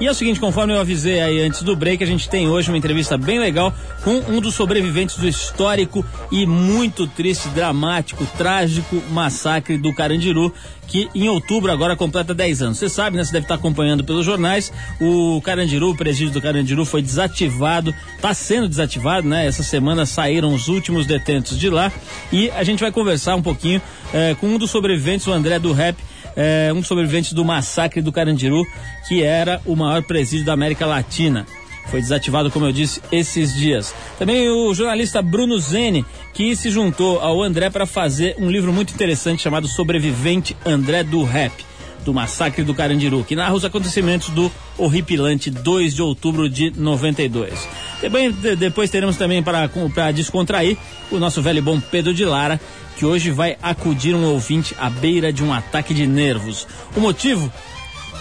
[0.00, 2.70] E é o seguinte, conforme eu avisei aí antes do break, a gente tem hoje
[2.70, 9.02] uma entrevista bem legal com um dos sobreviventes do histórico e muito triste, dramático, trágico
[9.10, 10.54] massacre do Carandiru,
[10.86, 12.78] que em outubro agora completa 10 anos.
[12.78, 13.24] Você sabe, né?
[13.24, 14.72] Você deve estar acompanhando pelos jornais.
[15.00, 19.48] O Carandiru, o presídio do Carandiru foi desativado, está sendo desativado, né?
[19.48, 21.90] Essa semana saíram os últimos detentos de lá
[22.32, 23.82] e a gente vai conversar um pouquinho
[24.14, 25.98] eh, com um dos sobreviventes, o André do Rap,
[26.38, 28.64] é, um dos sobreviventes do massacre do Carandiru,
[29.08, 31.44] que era o maior presídio da América Latina.
[31.88, 33.92] Foi desativado, como eu disse, esses dias.
[34.18, 38.94] Também o jornalista Bruno Zene, que se juntou ao André para fazer um livro muito
[38.94, 41.66] interessante chamado Sobrevivente André do Rap
[42.04, 47.68] do massacre do Carandiru, que narra os acontecimentos do horripilante 2 de outubro de 92.
[48.00, 50.78] Também, depois teremos também para descontrair
[51.10, 52.58] o nosso velho bom Pedro de Lara,
[52.98, 56.66] que hoje vai acudir um ouvinte à beira de um ataque de nervos.
[56.96, 57.50] O motivo?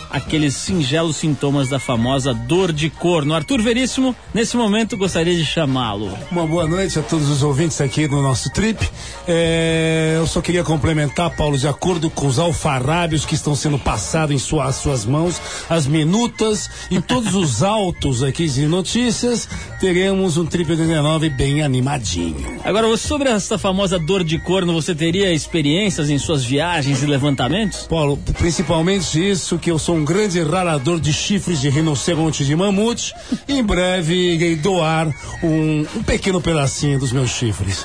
[0.10, 3.34] Aqueles singelos sintomas da famosa dor de corno.
[3.34, 6.18] Arthur Veríssimo, nesse momento gostaria de chamá-lo.
[6.32, 8.90] Uma boa noite a todos os ouvintes aqui do nosso trip.
[9.28, 14.36] É, eu só queria complementar, Paulo, de acordo com os alfarrábios que estão sendo passados
[14.36, 19.48] em suas, suas mãos, as minutas e todos os autos aqui de notícias,
[19.80, 22.60] teremos um trip 89 bem animadinho.
[22.64, 27.88] Agora, sobre essa famosa dor de corno, você teria experiências em suas viagens e levantamentos?
[27.88, 33.14] Paulo, principalmente isso que eu sou um grande ralador de chifres de rinoceronte de mamute.
[33.48, 35.08] Em breve irei doar
[35.44, 37.84] um, um pequeno pedacinho dos meus chifres.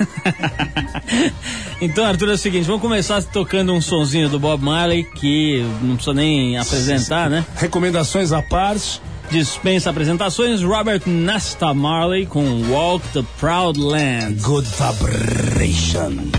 [1.81, 5.95] então, Arthur, é o seguinte, vamos começar tocando um sonzinho do Bob Marley, que não
[5.97, 7.45] precisa nem apresentar, né?
[7.57, 9.01] Recomendações à parte.
[9.31, 14.43] Dispensa apresentações, Robert Nesta Marley com Walk the Proud Land.
[14.43, 16.32] Good vibration.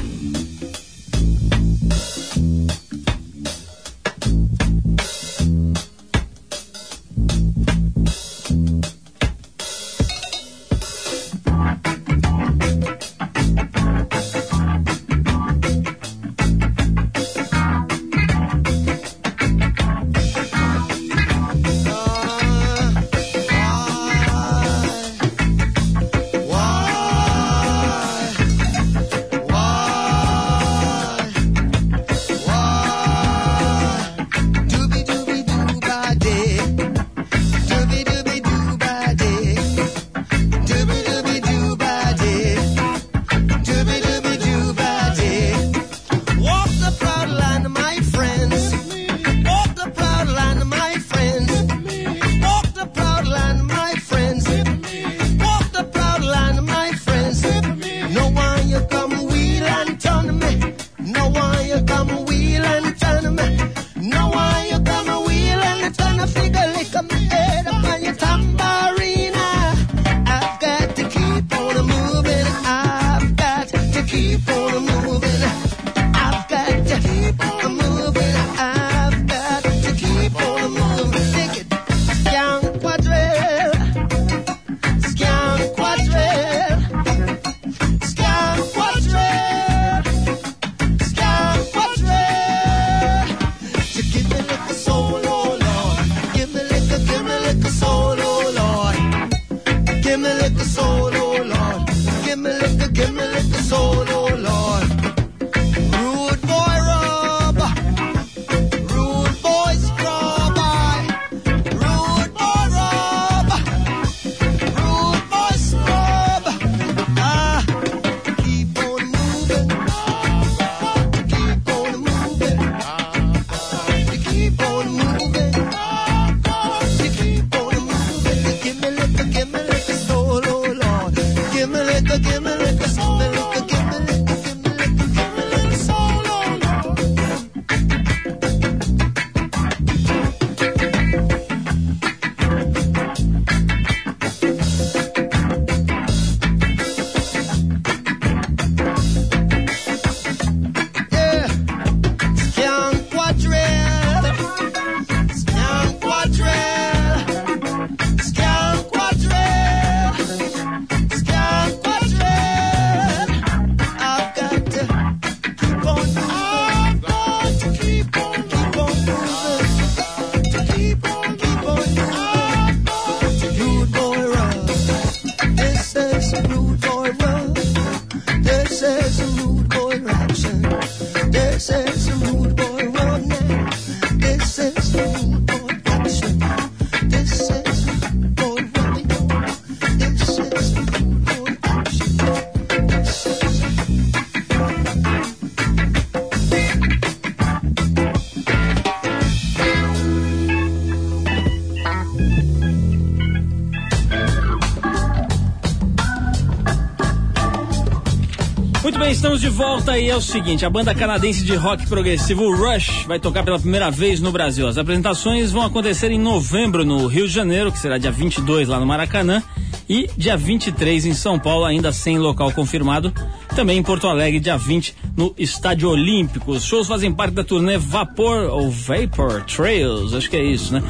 [209.43, 213.43] De volta e é o seguinte, a banda canadense de rock progressivo Rush vai tocar
[213.43, 214.65] pela primeira vez no Brasil.
[214.65, 218.79] As apresentações vão acontecer em novembro no Rio de Janeiro, que será dia 22 lá
[218.79, 219.43] no Maracanã,
[219.89, 223.13] e dia 23 em São Paulo, ainda sem local confirmado.
[223.53, 226.53] Também em Porto Alegre, dia 20, no Estádio Olímpico.
[226.53, 230.81] Os shows fazem parte da turnê Vapor ou Vapor Trails, acho que é isso, né?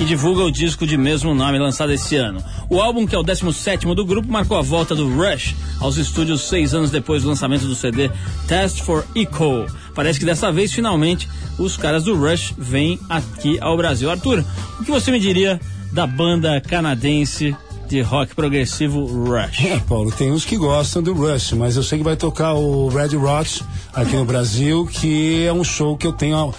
[0.00, 2.42] Que divulga o disco de mesmo nome lançado esse ano.
[2.70, 6.48] O álbum, que é o 17 do grupo, marcou a volta do Rush aos estúdios
[6.48, 8.10] seis anos depois do lançamento do CD
[8.48, 9.66] Test for Echo.
[9.94, 14.10] Parece que dessa vez, finalmente, os caras do Rush vêm aqui ao Brasil.
[14.10, 14.42] Arthur,
[14.80, 15.60] o que você me diria
[15.92, 17.54] da banda canadense
[17.86, 19.66] de rock progressivo Rush.
[19.66, 22.88] É, Paulo, tem uns que gostam do Rush, mas eu sei que vai tocar o
[22.88, 23.62] Red Rot
[23.92, 26.54] aqui no Brasil, que é um show que eu tenho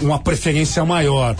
[0.00, 1.34] uma preferência maior.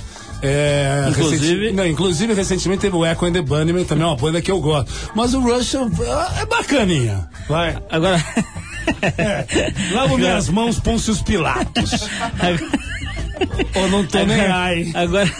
[0.46, 4.16] É, inclusive, recenti, não, inclusive, recentemente teve o Echo and the Bunnymen, também é uma
[4.16, 4.92] banda que eu gosto.
[5.14, 7.26] Mas o Rush é, é bacaninha.
[7.48, 7.78] Vai.
[7.90, 8.22] Agora.
[9.02, 12.08] é, lavo minhas mãos, Pôncio Pilatos.
[12.38, 12.84] Agora...
[13.74, 14.92] Ou não tô agora, nem aí.
[14.94, 15.30] Agora.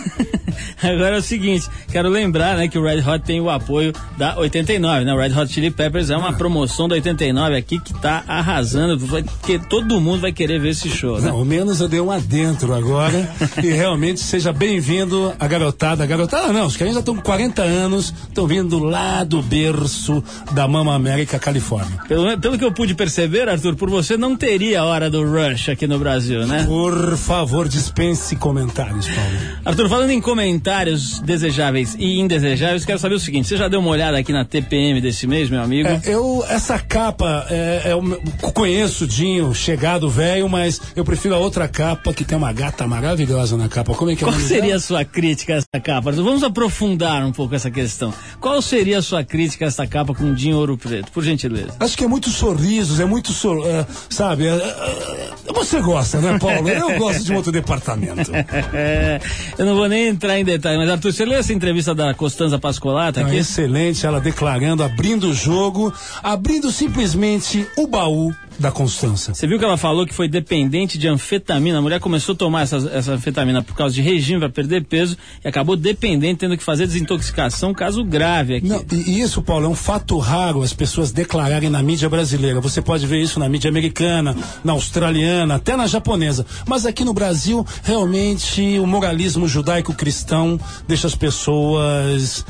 [0.82, 4.38] Agora é o seguinte, quero lembrar, né, que o Red Hot tem o apoio da
[4.38, 5.14] 89, né?
[5.14, 9.58] O Red Hot Chili Peppers é uma promoção da 89 aqui que tá arrasando, porque
[9.58, 11.28] todo mundo vai querer ver esse show, né?
[11.28, 13.30] Não, ao menos eu dei um adentro agora
[13.62, 17.62] e realmente seja bem-vindo a garotada, a garotada não, os caras já estão com 40
[17.62, 20.22] anos, estão vindo lá do berço
[20.52, 21.98] da Mama América, Califórnia.
[22.08, 25.68] Pelo, pelo que eu pude perceber, Arthur, por você não teria a hora do Rush
[25.68, 26.64] aqui no Brasil, né?
[26.64, 29.30] Por favor, dispense comentários, Paulo.
[29.64, 33.80] Arthur, falando em comentários, comentários desejáveis e indesejáveis, quero saber o seguinte: você já deu
[33.80, 35.88] uma olhada aqui na TPM desse mês, meu amigo?
[35.88, 41.34] É, eu, essa capa, é, é, eu conheço o Dinho, chegado velho, mas eu prefiro
[41.34, 43.94] a outra capa que tem uma gata maravilhosa na capa.
[43.94, 46.10] Como é que é Qual seria a sua crítica a essa capa?
[46.12, 48.12] Vamos aprofundar um pouco essa questão.
[48.40, 51.74] Qual seria a sua crítica a essa capa com o Dinho Ouro Preto, por gentileza?
[51.78, 54.46] Acho que é muito sorrisos, é muito, sor, é, sabe?
[54.46, 56.68] É, é, você gosta, né, Paulo?
[56.68, 58.30] Eu gosto de um outro departamento.
[59.58, 62.14] eu não vou nem entrar em detalhes detalhe, mas Arthur, você leu essa entrevista da
[62.14, 63.36] Costanza Pascolata aqui?
[63.36, 65.92] excelente, ela declarando, abrindo o jogo,
[66.22, 69.34] abrindo simplesmente o baú da Constança.
[69.34, 71.78] Você viu que ela falou que foi dependente de anfetamina?
[71.78, 75.16] A mulher começou a tomar essa, essa anfetamina por causa de regime para perder peso
[75.44, 78.66] e acabou dependente, tendo que fazer desintoxicação, caso grave aqui.
[78.66, 82.60] Não, e isso, Paulo, é um fato raro as pessoas declararem na mídia brasileira.
[82.60, 86.46] Você pode ver isso na mídia americana, na australiana, até na japonesa.
[86.66, 92.44] Mas aqui no Brasil, realmente, o moralismo judaico-cristão deixa as pessoas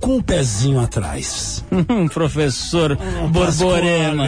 [0.00, 1.64] com um pezinho atrás.
[2.12, 2.96] Professor
[3.30, 4.26] Borborema.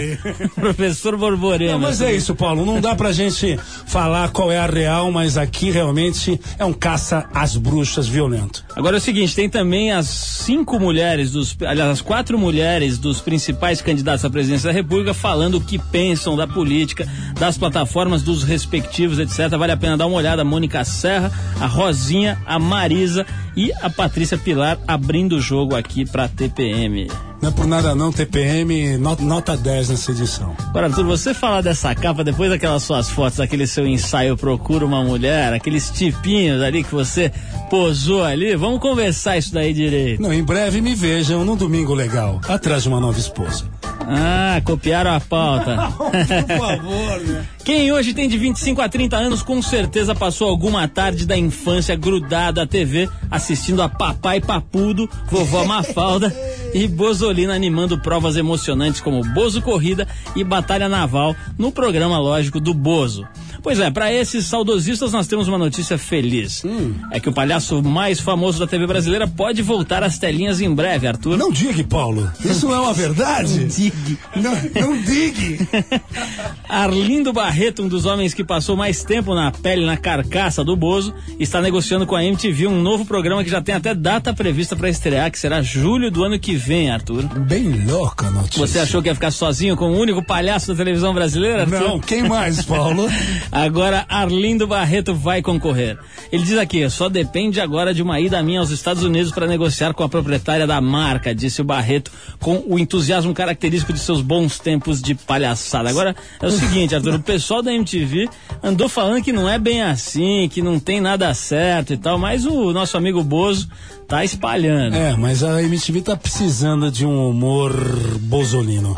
[0.55, 1.73] Professor Borborema.
[1.73, 2.65] Não, mas é isso, Paulo.
[2.65, 7.29] Não dá pra gente falar qual é a real, mas aqui realmente é um caça
[7.33, 8.65] às bruxas violento.
[8.75, 13.21] Agora é o seguinte, tem também as cinco mulheres dos, aliás, as quatro mulheres dos
[13.21, 17.07] principais candidatos à presidência da República falando o que pensam da política,
[17.39, 19.57] das plataformas dos respectivos, etc.
[19.59, 20.43] Vale a pena dar uma olhada.
[20.43, 21.31] A Mônica Serra,
[21.61, 23.27] a Rosinha, a Marisa
[23.57, 27.09] e a Patrícia Pilar abrindo o jogo aqui para TPM.
[27.41, 30.57] Não é por nada não, TPM, nota 10 nessa edição.
[30.71, 35.05] Agora, Arthur, você falar dessa capa, depois daquelas suas fotos, daquele seu ensaio Procura uma
[35.05, 37.33] Mulher, aqueles tipinhos ali que você
[37.71, 40.21] posou ali, vamos conversar isso daí direito.
[40.21, 43.78] Não, em breve me vejam num domingo legal, atrás de uma nova esposa.
[44.01, 45.77] Ah, copiaram a pauta.
[45.77, 47.47] Não, por favor, né?
[47.65, 51.95] Quem hoje tem de 25 a 30 anos com certeza passou alguma tarde da infância
[51.95, 56.35] grudado à TV assistindo a Papai Papudo, Vovó Mafalda
[56.73, 62.73] e Bozolina animando provas emocionantes como Bozo Corrida e Batalha Naval no programa lógico do
[62.73, 63.27] Bozo.
[63.63, 66.63] Pois é, para esses saudosistas nós temos uma notícia feliz.
[66.65, 66.95] Hum.
[67.11, 71.07] É que o palhaço mais famoso da TV brasileira pode voltar às telinhas em breve,
[71.07, 71.37] Arthur.
[71.37, 72.31] Não diga, Paulo.
[72.45, 73.61] Isso não é uma verdade.
[73.61, 74.19] não diga.
[74.37, 75.69] Não, não diga.
[76.69, 81.15] Arlindo Barreto, um dos homens que passou mais tempo na pele, na carcaça do Bozo,
[81.39, 84.89] está negociando com a MTV um novo programa que já tem até data prevista para
[84.89, 87.25] estrear, que será julho do ano que vem, Arthur.
[87.41, 88.67] Bem louca a notícia.
[88.67, 91.81] Você achou que ia ficar sozinho com o único palhaço da televisão brasileira, Arthur?
[91.81, 93.09] Não, quem mais, Paulo?
[93.51, 95.99] Agora Arlindo Barreto vai concorrer.
[96.31, 99.95] Ele diz aqui: só depende agora de uma ida minha aos Estados Unidos para negociar
[99.95, 104.59] com a proprietária da marca, disse o Barreto, com o entusiasmo característico de seus bons
[104.59, 105.89] tempos de palhaçada.
[105.89, 108.29] Agora é o seguinte, Arthur, o pessoal da MTV
[108.63, 112.45] andou falando que não é bem assim, que não tem nada certo e tal, mas
[112.45, 113.69] o nosso amigo Bozo
[114.09, 114.97] tá espalhando.
[114.97, 117.73] É, mas a MTV tá precisando de um humor
[118.21, 118.97] bozolino.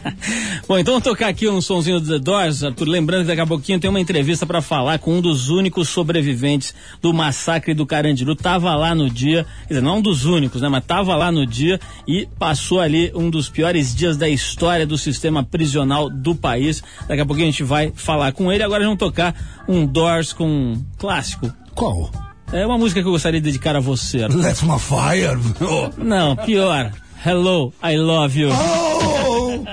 [0.66, 2.88] Bom, então vamos tocar aqui um sonzinho do The Doors, Arthur.
[2.88, 6.74] Lembrando que daqui a pouquinho tem uma entrevista para falar com um dos únicos sobreviventes
[7.02, 8.34] do massacre do Carandiru.
[8.34, 10.68] Tava lá no dia, quer dizer, não um dos únicos, né?
[10.70, 14.96] Mas tava lá no dia e passou ali um dos piores dias da história do
[14.96, 16.82] sistema prisional do país.
[17.06, 18.62] Daqui a pouquinho a gente vai falar com ele.
[18.62, 19.34] Agora vamos tocar
[19.68, 21.52] um Doors com um clássico.
[21.74, 22.27] Qual?
[22.52, 24.26] É uma música que eu gostaria de dedicar a você.
[24.26, 25.38] Let's my fire.
[25.60, 25.90] Oh.
[26.02, 26.92] Não, pior.
[27.24, 28.50] Hello, I love you.
[28.50, 29.64] Oh.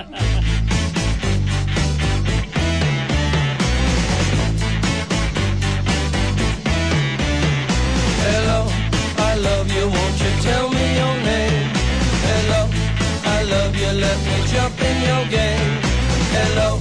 [16.32, 16.80] Hello,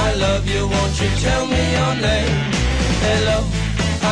[0.00, 2.57] I love you, won't you tell me your name?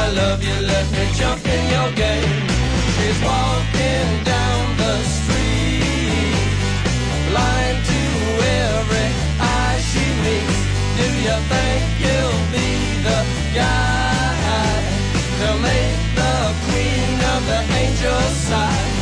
[0.06, 2.46] I love you, let me jump in your game.
[2.94, 6.46] She's walking down the street,
[7.28, 8.02] blind to
[8.70, 9.10] every
[9.40, 10.58] eye she meets.
[10.98, 12.70] Do you think you'll be
[13.02, 13.20] the
[13.58, 14.78] guy
[15.40, 16.36] to make the
[16.66, 18.95] queen of the angels sigh?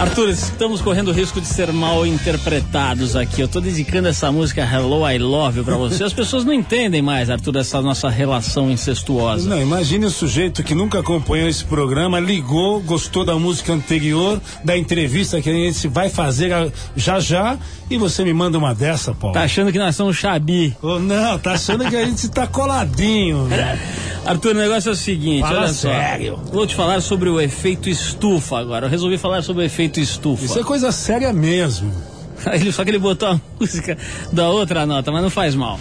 [0.00, 3.42] Arthur, estamos correndo o risco de ser mal interpretados aqui.
[3.42, 6.02] Eu tô dedicando essa música Hello, I Love You pra você.
[6.02, 9.46] As pessoas não entendem mais, Arthur, essa nossa relação incestuosa.
[9.46, 14.74] Não, imagine o sujeito que nunca acompanhou esse programa, ligou, gostou da música anterior, da
[14.74, 16.50] entrevista que a gente vai fazer
[16.96, 17.58] já já,
[17.90, 19.34] e você me manda uma dessa, Paulo.
[19.34, 20.74] Tá achando que nós somos Xabi.
[20.80, 23.48] Ô, não, tá achando que a gente tá coladinho.
[24.24, 25.88] Arthur, o negócio é o seguinte, Fala olha só.
[25.88, 26.38] sério.
[26.52, 28.86] Vou te falar sobre o efeito estufa agora.
[28.86, 30.44] Eu resolvi falar sobre o efeito estufa.
[30.44, 31.90] Isso é coisa séria mesmo.
[32.52, 33.96] Ele- Só que ele botou a música
[34.32, 35.80] da outra nota, mas não faz mal.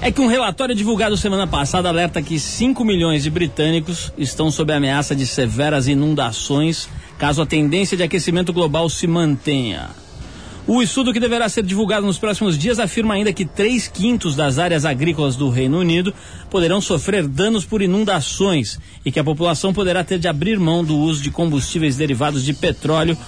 [0.00, 4.72] É que um relatório divulgado semana passada alerta que 5 milhões de britânicos estão sob
[4.72, 9.90] ameaça de severas inundações caso a tendência de aquecimento global se mantenha.
[10.66, 14.58] O estudo que deverá ser divulgado nos próximos dias afirma ainda que 3 quintos das
[14.58, 16.14] áreas agrícolas do Reino Unido
[16.48, 20.96] poderão sofrer danos por inundações e que a população poderá ter de abrir mão do
[20.96, 23.18] uso de combustíveis derivados de petróleo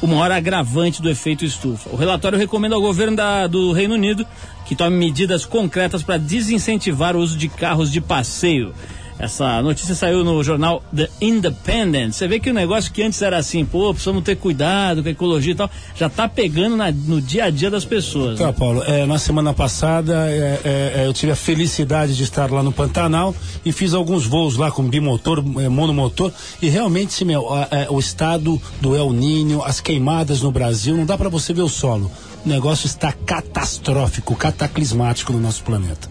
[0.00, 1.88] o maior agravante do efeito estufa.
[1.90, 4.26] O relatório recomenda ao governo da- do Reino Unido
[4.66, 8.74] que tome medidas concretas para desincentivar o uso de carros de passeio.
[9.18, 12.12] Essa notícia saiu no jornal The Independent.
[12.12, 15.12] Você vê que o negócio que antes era assim, pô, precisamos ter cuidado com a
[15.12, 18.38] ecologia e tal, já tá pegando na- no dia a dia das pessoas.
[18.38, 18.52] Tá, né?
[18.52, 22.62] Paulo, é, na semana passada é, é, é, eu tive a felicidade de estar lá
[22.62, 27.68] no Pantanal e fiz alguns voos lá com bimotor, é, monomotor e realmente, meu, a-
[27.70, 31.62] é, o estado do El Ninho, as queimadas no Brasil, não dá para você ver
[31.62, 32.10] o solo.
[32.44, 36.08] O negócio está catastrófico, cataclismático no nosso planeta.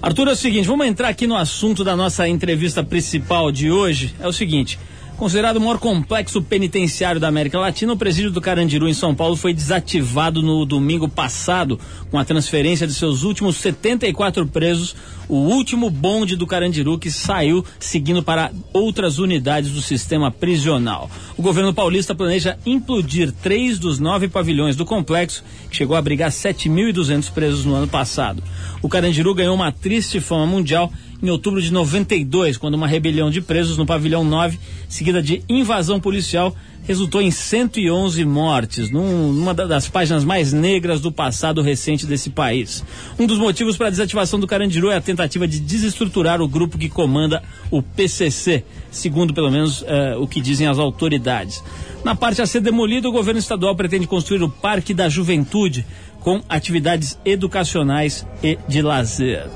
[0.00, 4.14] Arthur, é o seguinte, vamos entrar aqui no assunto da nossa entrevista principal de hoje.
[4.20, 4.78] É o seguinte.
[5.18, 9.34] Considerado o maior complexo penitenciário da América Latina, o presídio do Carandiru, em São Paulo,
[9.34, 11.76] foi desativado no domingo passado,
[12.08, 14.94] com a transferência de seus últimos 74 presos,
[15.28, 21.10] o último bonde do Carandiru que saiu seguindo para outras unidades do sistema prisional.
[21.36, 26.30] O governo paulista planeja implodir três dos nove pavilhões do complexo, que chegou a abrigar
[26.30, 28.40] 7.200 presos no ano passado.
[28.80, 33.40] O Carandiru ganhou uma triste fama mundial em outubro de 92, quando uma rebelião de
[33.40, 34.58] presos no pavilhão 9,
[34.88, 41.12] seguida de invasão policial, resultou em 111 mortes, num, numa das páginas mais negras do
[41.12, 42.84] passado recente desse país.
[43.18, 46.78] Um dos motivos para a desativação do Carandiru é a tentativa de desestruturar o grupo
[46.78, 51.62] que comanda o PCC, segundo pelo menos eh, o que dizem as autoridades.
[52.04, 55.84] Na parte a ser demolida, o governo estadual pretende construir o Parque da Juventude,
[56.20, 59.46] com atividades educacionais e de lazer.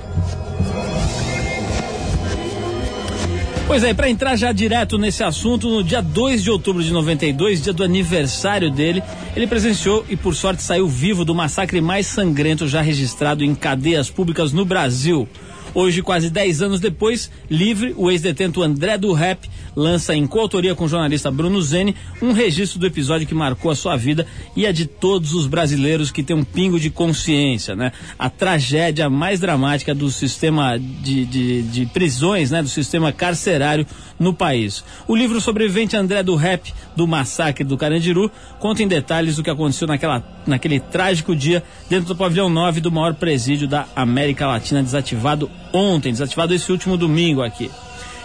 [3.66, 7.62] Pois é, para entrar já direto nesse assunto, no dia 2 de outubro de 92,
[7.62, 9.02] dia do aniversário dele,
[9.34, 14.10] ele presenciou e por sorte saiu vivo do massacre mais sangrento já registrado em cadeias
[14.10, 15.26] públicas no Brasil.
[15.74, 20.84] Hoje, quase 10 anos depois, livre, o ex-detento André do Rap lança em coautoria com
[20.84, 24.72] o jornalista Bruno Zene um registro do episódio que marcou a sua vida e a
[24.72, 27.92] de todos os brasileiros que têm um pingo de consciência, né?
[28.18, 32.62] A tragédia mais dramática do sistema de, de, de prisões, né?
[32.62, 33.86] Do sistema carcerário
[34.22, 34.84] no país.
[35.06, 39.50] O livro Sobrevivente André do Rap, do massacre do Carandiru, conta em detalhes o que
[39.50, 44.82] aconteceu naquela, naquele trágico dia dentro do pavilhão 9 do maior presídio da América Latina,
[44.82, 47.70] desativado ontem, desativado esse último domingo aqui.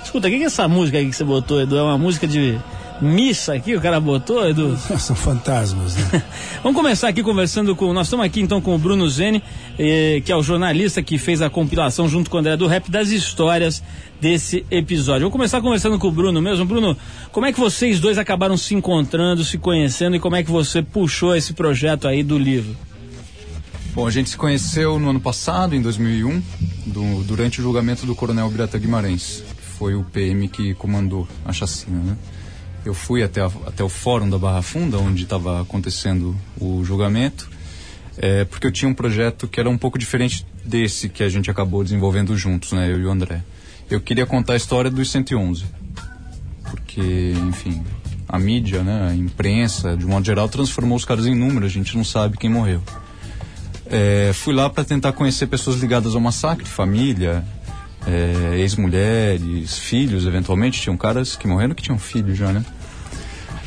[0.04, 1.78] Escuta, o que é essa música que você botou, Edu?
[1.78, 2.58] É uma música de
[3.02, 4.78] missa aqui, o cara botou, Edu?
[5.00, 6.24] São fantasmas, né?
[6.64, 7.94] Vamos começar aqui conversando com.
[7.94, 9.44] Nós estamos aqui então com o Bruno Zene,
[9.78, 12.90] eh, que é o jornalista que fez a compilação junto com o André do Rap
[12.90, 13.84] das histórias
[14.20, 15.22] desse episódio.
[15.22, 16.66] Vou começar conversando com o Bruno mesmo.
[16.66, 16.98] Bruno,
[17.32, 20.82] como é que vocês dois acabaram se encontrando, se conhecendo e como é que você
[20.82, 22.76] puxou esse projeto aí do livro?
[23.94, 26.42] Bom, a gente se conheceu no ano passado, em 2001,
[26.86, 29.44] do, durante o julgamento do Coronel Birata Guimarães
[29.78, 32.18] foi o PM que comandou a chacina, né?
[32.88, 37.50] Eu fui até, a, até o fórum da Barra Funda, onde estava acontecendo o julgamento,
[38.18, 41.52] é, porque eu tinha um projeto que era um pouco diferente desse que a gente
[41.52, 42.90] acabou desenvolvendo juntos, né?
[42.90, 43.44] Eu e o André.
[43.90, 45.66] Eu queria contar a história dos 111,
[46.72, 47.84] porque, enfim,
[48.26, 51.74] a mídia, né, a imprensa, de um modo geral, transformou os caras em números, a
[51.74, 52.82] gente não sabe quem morreu.
[53.88, 57.44] É, fui lá para tentar conhecer pessoas ligadas ao massacre, família,
[58.08, 60.82] é, ex-mulheres, filhos, eventualmente.
[60.82, 62.64] Tinham caras que morreram que tinham filhos já, né?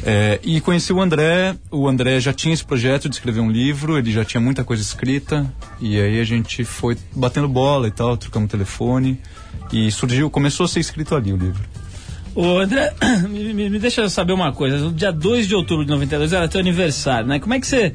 [0.04, 1.56] É, e conheci o André.
[1.70, 4.82] O André já tinha esse projeto de escrever um livro, ele já tinha muita coisa
[4.82, 5.52] escrita.
[5.80, 9.20] E aí a gente foi batendo bola e tal, trocamos telefone.
[9.72, 11.62] E surgiu, começou a ser escrito ali o livro.
[12.34, 12.94] Ô André,
[13.28, 14.78] me, me, me deixa saber uma coisa.
[14.78, 17.38] No dia 2 de outubro de 92 era teu aniversário, né?
[17.38, 17.94] Como é que você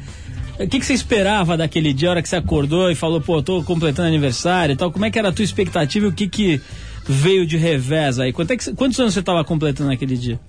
[0.58, 3.44] o que, que, você esperava daquele dia, a hora que você acordou e falou, pô,
[3.44, 4.90] tô completando aniversário e tal?
[4.90, 6.62] Como é que era a tua expectativa e o que, que
[7.06, 8.32] veio de revés aí?
[8.32, 10.40] Quanto é que, quantos anos você estava completando naquele dia?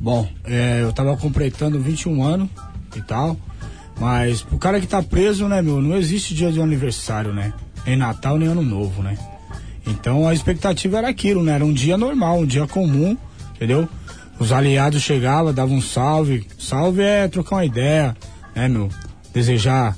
[0.00, 2.48] Bom, é, eu estava completando 21 anos
[2.96, 3.36] e tal.
[3.98, 7.52] Mas o cara que tá preso, né, meu, não existe dia de aniversário, né?
[7.84, 9.18] Nem Natal, nem Ano Novo, né?
[9.86, 11.52] Então a expectativa era aquilo, né?
[11.52, 13.16] Era um dia normal, um dia comum,
[13.56, 13.88] entendeu?
[14.38, 16.46] Os aliados chegavam, davam um salve.
[16.58, 18.16] Salve é trocar uma ideia,
[18.54, 18.88] né, meu?
[19.32, 19.96] desejar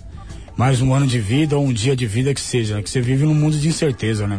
[0.57, 2.83] mais um ano de vida ou um dia de vida que seja, né?
[2.83, 4.39] que você vive num mundo de incerteza, né?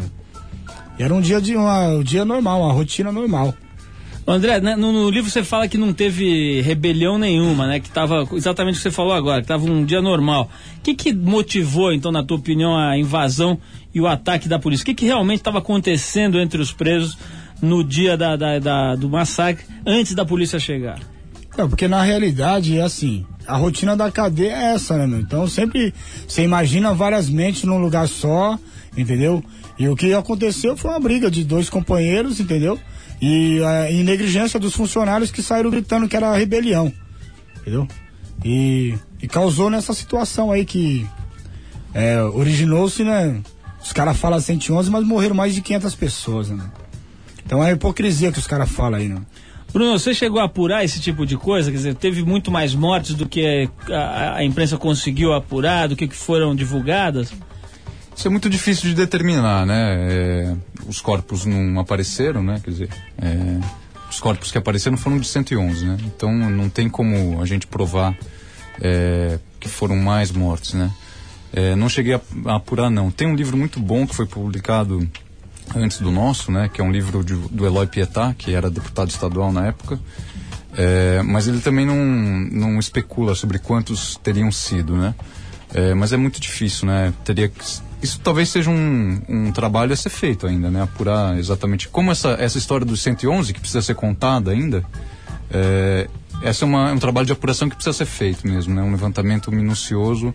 [0.99, 3.53] E era um dia de uma, um dia normal, uma rotina normal.
[4.27, 7.79] André, né, no, no, livro você fala que não teve rebelião nenhuma, né?
[7.79, 10.49] Que estava exatamente o que você falou agora, que estava um dia normal.
[10.77, 13.59] O que, que motivou, então, na tua opinião, a invasão
[13.93, 14.83] e o ataque da polícia?
[14.83, 17.17] O que, que realmente estava acontecendo entre os presos
[17.61, 20.99] no dia da, da, da, do massacre, antes da polícia chegar?
[21.57, 25.19] É, porque na realidade é assim, a rotina da cadeia é essa, né, meu?
[25.19, 25.93] Então sempre
[26.27, 28.57] você imagina várias mentes num lugar só,
[28.95, 29.43] entendeu?
[29.77, 32.79] E o que aconteceu foi uma briga de dois companheiros, entendeu?
[33.21, 36.91] E a e negligência dos funcionários que saíram gritando que era rebelião,
[37.59, 37.87] entendeu?
[38.43, 41.07] E, e causou nessa situação aí que
[41.93, 43.41] é, originou-se, né?
[43.83, 46.63] Os caras falam 111, mas morreram mais de 500 pessoas, né?
[47.45, 49.21] Então é hipocrisia que os caras falam aí, né?
[49.73, 51.71] Bruno, você chegou a apurar esse tipo de coisa?
[51.71, 56.07] Quer dizer, teve muito mais mortes do que a, a imprensa conseguiu apurar, do que,
[56.07, 57.31] que foram divulgadas?
[58.15, 59.97] Isso é muito difícil de determinar, né?
[60.09, 60.55] É,
[60.87, 62.59] os corpos não apareceram, né?
[62.63, 63.59] Quer dizer, é,
[64.09, 65.97] os corpos que apareceram foram de 111, né?
[66.05, 68.15] Então não tem como a gente provar
[68.81, 70.91] é, que foram mais mortes, né?
[71.53, 73.11] É, não cheguei a, a apurar, não.
[73.11, 75.07] Tem um livro muito bom que foi publicado
[75.75, 79.09] antes do nosso, né, que é um livro de, do Eloy Pietá, que era deputado
[79.09, 79.99] estadual na época,
[80.77, 85.13] é, mas ele também não, não especula sobre quantos teriam sido, né?
[85.73, 87.13] É, mas é muito difícil, né?
[87.23, 87.63] Teria que,
[88.01, 90.81] isso talvez seja um, um trabalho a ser feito ainda, né?
[90.81, 94.83] Apurar exatamente como essa, essa história dos 111, que precisa ser contada ainda,
[95.51, 96.07] é,
[96.43, 98.81] esse é, uma, é um trabalho de apuração que precisa ser feito mesmo, né?
[98.81, 100.33] Um levantamento minucioso,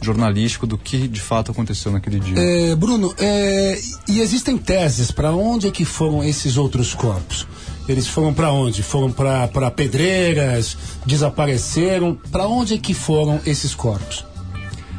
[0.00, 2.38] jornalístico do que de fato aconteceu naquele dia.
[2.38, 7.46] É, Bruno, é, e existem teses para onde é que foram esses outros corpos?
[7.88, 8.82] Eles foram para onde?
[8.82, 10.76] Foram para pedreiras?
[11.04, 12.16] Desapareceram?
[12.30, 14.24] Para onde é que foram esses corpos?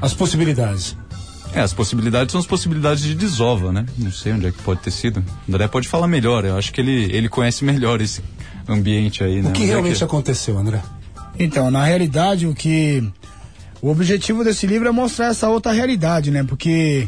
[0.02, 0.97] As possibilidades.
[1.54, 3.86] É, as possibilidades são as possibilidades de desova, né?
[3.98, 5.24] Não sei onde é que pode ter sido.
[5.48, 8.24] O André pode falar melhor, eu acho que ele, ele conhece melhor esse
[8.68, 9.50] ambiente aí, né?
[9.50, 10.82] O que Onde é realmente aconteceu, André?
[11.38, 13.08] Então, na realidade, o que.
[13.82, 16.44] O objetivo desse livro é mostrar essa outra realidade, né?
[16.44, 17.08] Porque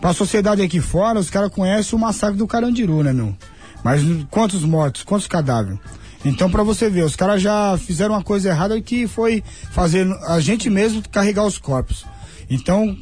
[0.00, 3.34] pra sociedade aqui fora, os caras conhecem o massacre do Carandiru, né, meu?
[3.82, 5.78] Mas quantos mortos, quantos cadáveres?
[6.24, 10.38] Então, pra você ver, os caras já fizeram uma coisa errada que foi fazer a
[10.40, 12.04] gente mesmo carregar os corpos.
[12.50, 12.96] Então,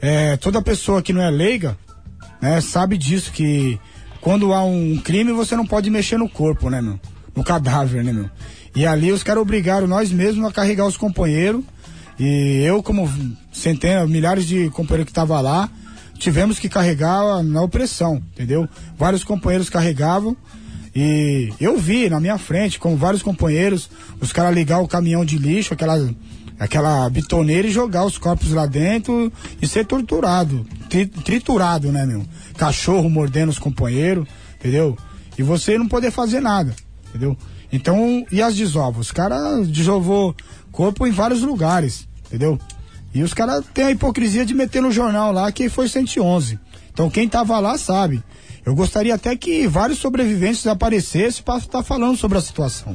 [0.00, 1.76] é, toda pessoa que não é leiga,
[2.40, 3.78] né, sabe disso, que
[4.20, 6.98] quando há um crime você não pode mexer no corpo, né, meu?
[7.34, 8.30] No cadáver, né, meu?
[8.74, 11.62] E ali os caras obrigaram nós mesmos a carregar os companheiros.
[12.18, 13.10] E eu, como
[13.52, 15.70] centenas, milhares de companheiros que estavam lá,
[16.18, 18.68] tivemos que carregar na opressão, entendeu?
[18.96, 20.36] Vários companheiros carregavam.
[20.94, 23.88] E eu vi na minha frente, como vários companheiros,
[24.20, 25.96] os caras ligar o caminhão de lixo, aquela,
[26.60, 32.22] aquela bitoneira e jogar os corpos lá dentro e ser torturado, tri, triturado, né, meu?
[32.58, 34.96] Cachorro mordendo os companheiros, entendeu?
[35.38, 36.76] E você não poder fazer nada,
[37.08, 37.34] entendeu?
[37.72, 39.06] Então, e as desovas?
[39.06, 40.36] Os caras desovou
[40.70, 42.58] corpo em vários lugares, entendeu?
[43.14, 46.58] E os caras têm a hipocrisia de meter no jornal lá que foi 111.
[46.92, 48.22] Então, quem tava lá sabe.
[48.66, 52.94] Eu gostaria até que vários sobreviventes aparecessem para estar falando sobre a situação.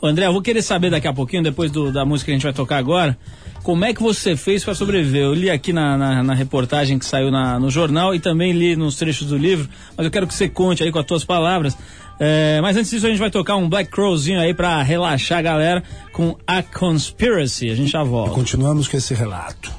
[0.00, 2.34] Ô, André, eu vou querer saber daqui a pouquinho, depois do- da música que a
[2.34, 3.16] gente vai tocar agora,
[3.62, 5.22] como é que você fez para sobreviver?
[5.22, 8.76] Eu li aqui na, na- na reportagem que saiu na- no jornal e também li
[8.76, 11.76] nos trechos do livro, mas eu quero que você conte aí com as tuas palavras.
[12.18, 15.42] É, mas antes disso, a gente vai tocar um Black Crowzinho aí para relaxar a
[15.42, 15.82] galera
[16.12, 17.70] com A Conspiracy.
[17.70, 18.32] A gente já volta.
[18.32, 19.70] Continuamos com esse relato.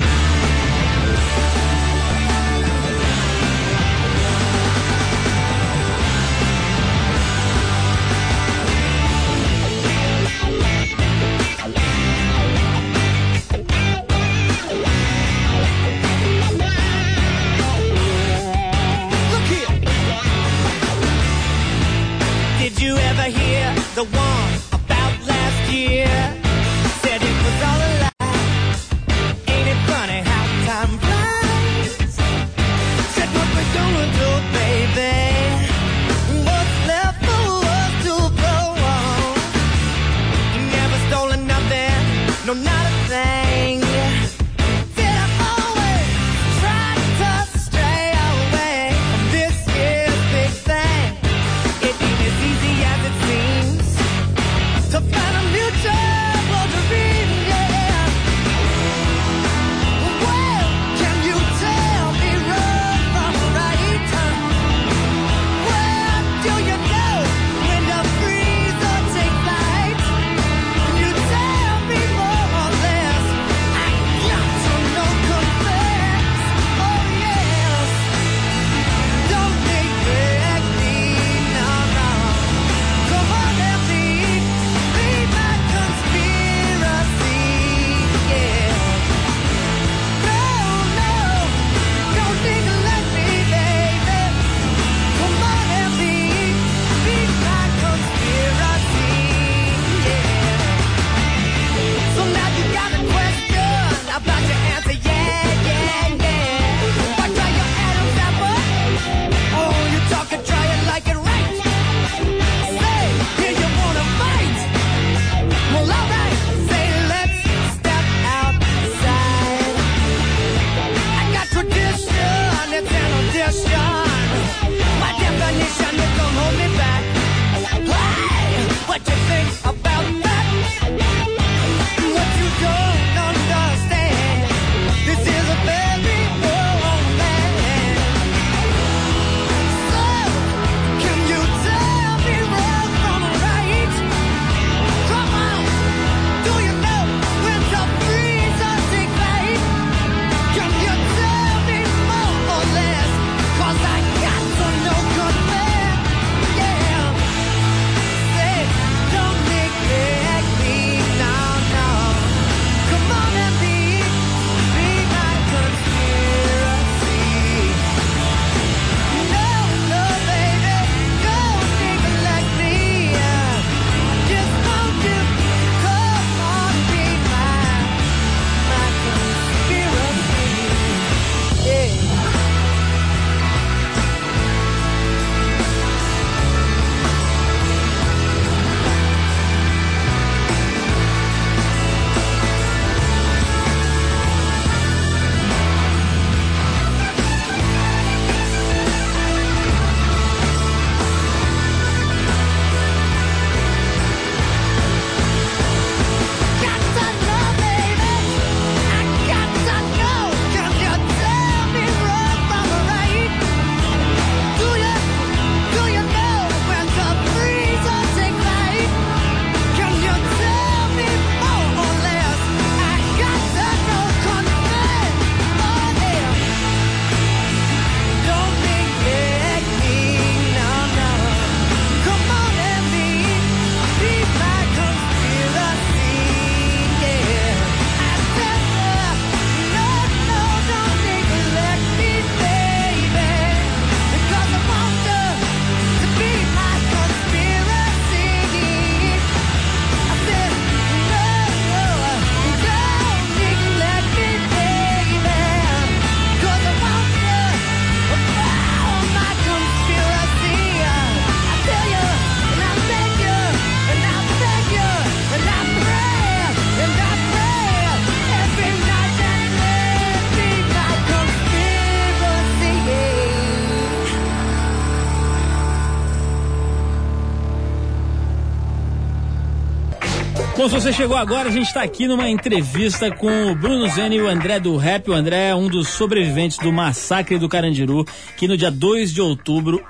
[280.79, 284.27] Você chegou agora, a gente está aqui numa entrevista com o Bruno Zeni e o
[284.27, 285.09] André do Rap.
[285.09, 288.05] O André é um dos sobreviventes do massacre do Carandiru,
[288.37, 289.83] que no dia 2 de outubro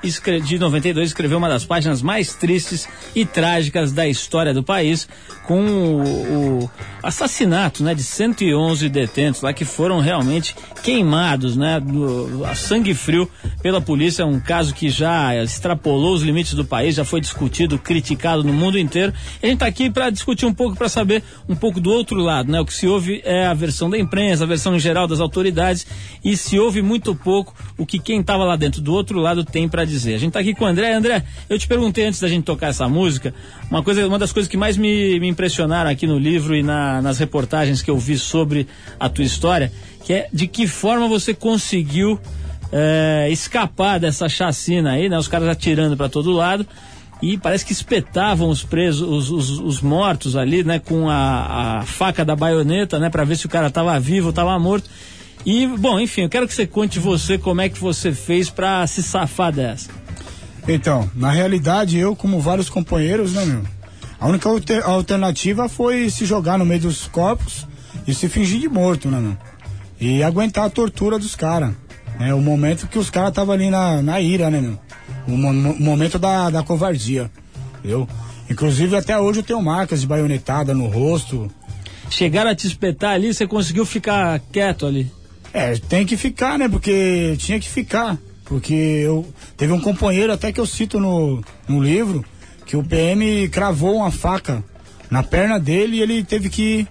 [0.45, 5.09] de 92 escreveu uma das páginas mais tristes e trágicas da história do país,
[5.45, 6.69] com o,
[7.03, 13.29] assassinato né, de 111 detentos lá que foram realmente queimados né, do- a sangue frio
[13.61, 14.23] pela polícia.
[14.23, 18.53] É um caso que já extrapolou os limites do país, já foi discutido, criticado no
[18.53, 19.13] mundo inteiro.
[19.43, 22.51] A gente está aqui para discutir um pouco, para saber um pouco do outro lado.
[22.51, 22.59] Né?
[22.59, 25.85] O que se ouve é a versão da imprensa, a versão em geral das autoridades,
[26.23, 29.67] e se ouve muito pouco o que quem estava lá dentro do outro lado tem
[29.67, 30.15] para dizer.
[30.15, 30.93] A gente está aqui com o André.
[30.93, 33.33] André, eu te perguntei antes da gente tocar essa música,
[33.69, 37.01] uma, coisa, uma das coisas que mais me, me impressionaram aqui no livro e na-
[37.01, 38.67] nas reportagens que eu vi sobre
[38.99, 39.71] a tua história,
[40.05, 42.19] que é de que forma você conseguiu
[42.71, 45.17] é, escapar dessa chacina aí, né?
[45.17, 46.67] Os caras atirando para todo lado
[47.21, 50.79] e parece que espetavam os presos, os, os- os mortos ali, né?
[50.79, 53.09] Com a, a faca da baioneta, né?
[53.09, 54.89] Para ver se o cara tava vivo ou tava morto.
[55.45, 58.85] E, bom, enfim, eu quero que você conte você como é que você fez para
[58.87, 59.89] se safar dessa.
[60.67, 63.63] Então, na realidade, eu, como vários companheiros, né, meu?
[64.19, 67.65] A única alter- alternativa foi se jogar no meio dos corpos
[68.05, 69.37] e se fingir de morto, né, meu?
[69.99, 71.71] E aguentar a tortura dos caras.
[72.19, 72.33] Né?
[72.33, 74.79] O momento que os caras estavam ali na, na ira, né, meu?
[75.27, 77.29] O mo- mo- momento da, da covardia.
[77.79, 78.07] Entendeu?
[78.49, 81.49] Inclusive, até hoje eu tenho marcas de baionetada no rosto.
[82.09, 85.11] Chegaram a te espetar ali, você conseguiu ficar quieto ali.
[85.53, 86.67] É, tem que ficar, né?
[86.69, 88.17] Porque tinha que ficar.
[88.45, 89.25] Porque eu.
[89.57, 92.23] Teve um companheiro até que eu cito no, no livro
[92.65, 94.63] que o PM cravou uma faca
[95.09, 96.87] na perna dele e ele teve que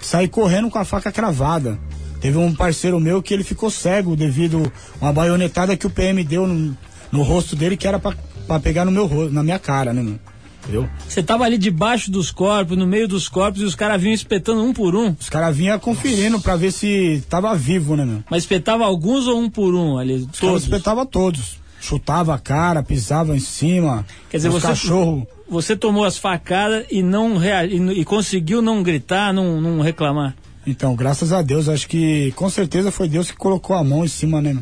[0.00, 1.78] sair correndo com a faca cravada.
[2.20, 6.22] Teve um parceiro meu que ele ficou cego devido a uma baionetada que o PM
[6.22, 6.76] deu no,
[7.10, 8.14] no rosto dele que era pra,
[8.46, 10.18] pra pegar no meu rosto, na minha cara, né?
[10.62, 10.86] Entendeu?
[11.08, 14.62] Você tava ali debaixo dos corpos, no meio dos corpos, e os caras vinham espetando
[14.62, 15.16] um por um.
[15.18, 18.22] Os caras vinham conferindo pra ver se tava vivo, né, meu?
[18.30, 20.16] Mas espetava alguns ou um por um ali?
[20.30, 20.62] Os Todos.
[20.64, 21.58] espetava todos.
[21.80, 24.04] Chutava a cara, pisava em cima.
[24.30, 25.26] Quer dizer, os você, cachorro.
[25.48, 30.34] você tomou as facadas e não rea- e, e conseguiu não gritar, não, não reclamar.
[30.66, 34.08] Então, graças a Deus, acho que com certeza foi Deus que colocou a mão em
[34.08, 34.56] cima, né,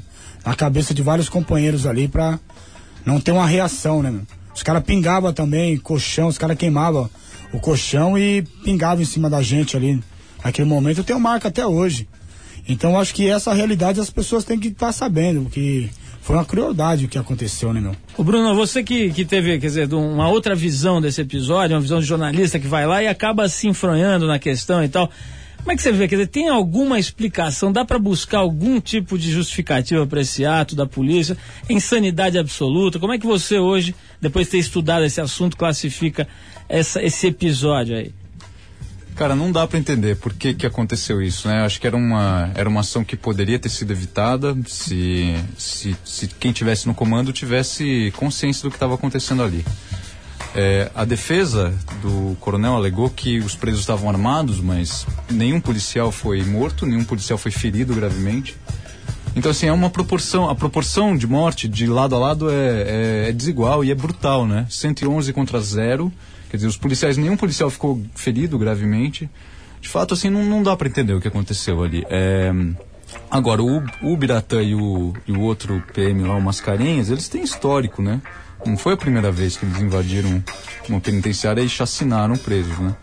[0.45, 2.39] na cabeça de vários companheiros ali pra
[3.05, 4.23] não ter uma reação, né, meu?
[4.55, 7.09] Os caras pingavam também, colchão, os caras queimavam
[7.53, 10.03] o colchão e pingavam em cima da gente ali.
[10.45, 12.09] Naquele momento eu tenho marca até hoje.
[12.69, 15.89] Então acho que essa realidade as pessoas têm que estar sabendo, que
[16.21, 17.97] foi uma crueldade o que aconteceu, né, meu?
[18.17, 22.01] Ô Bruno, você que, que teve, quer dizer, uma outra visão desse episódio, uma visão
[22.01, 25.11] de jornalista que vai lá e acaba se enfronhando na questão e tal.
[25.69, 26.09] Como é que você vê?
[26.09, 27.71] Quer dizer, tem alguma explicação?
[27.71, 31.37] Dá para buscar algum tipo de justificativa para esse ato da polícia?
[31.69, 32.99] Insanidade absoluta?
[32.99, 36.27] Como é que você hoje, depois de ter estudado esse assunto, classifica
[36.71, 38.15] essa, esse episódio aí?
[39.15, 41.61] Cara, não dá pra entender por que que aconteceu isso, né?
[41.61, 46.29] Acho que era uma, era uma ação que poderia ter sido evitada se, se, se
[46.29, 49.63] quem tivesse no comando tivesse consciência do que estava acontecendo ali.
[50.61, 56.43] É, a defesa do coronel alegou que os presos estavam armados, mas nenhum policial foi
[56.43, 58.57] morto, nenhum policial foi ferido gravemente.
[59.37, 63.29] Então, assim, é uma proporção, a proporção de morte de lado a lado é, é-
[63.29, 64.67] é desigual e é brutal, né?
[64.69, 66.13] 111 contra zero.
[66.51, 69.31] Quer dizer, os policiais, nenhum policial ficou ferido gravemente.
[69.81, 72.05] De fato, assim, não, não dá para entender o que aconteceu ali.
[72.11, 72.53] É,
[73.31, 77.45] agora, o, o Biratã e o, e o outro PM lá, o Mascarenhas, eles têm
[77.45, 78.21] histórico, né?
[78.67, 80.43] Não foi a primeira vez que eles invadiram
[80.89, 82.95] uma penitenciária e chacinaram presos, né?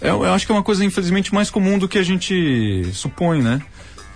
[0.00, 3.40] É, eu acho que é uma coisa, infelizmente, mais comum do que a gente supõe,
[3.42, 3.60] né?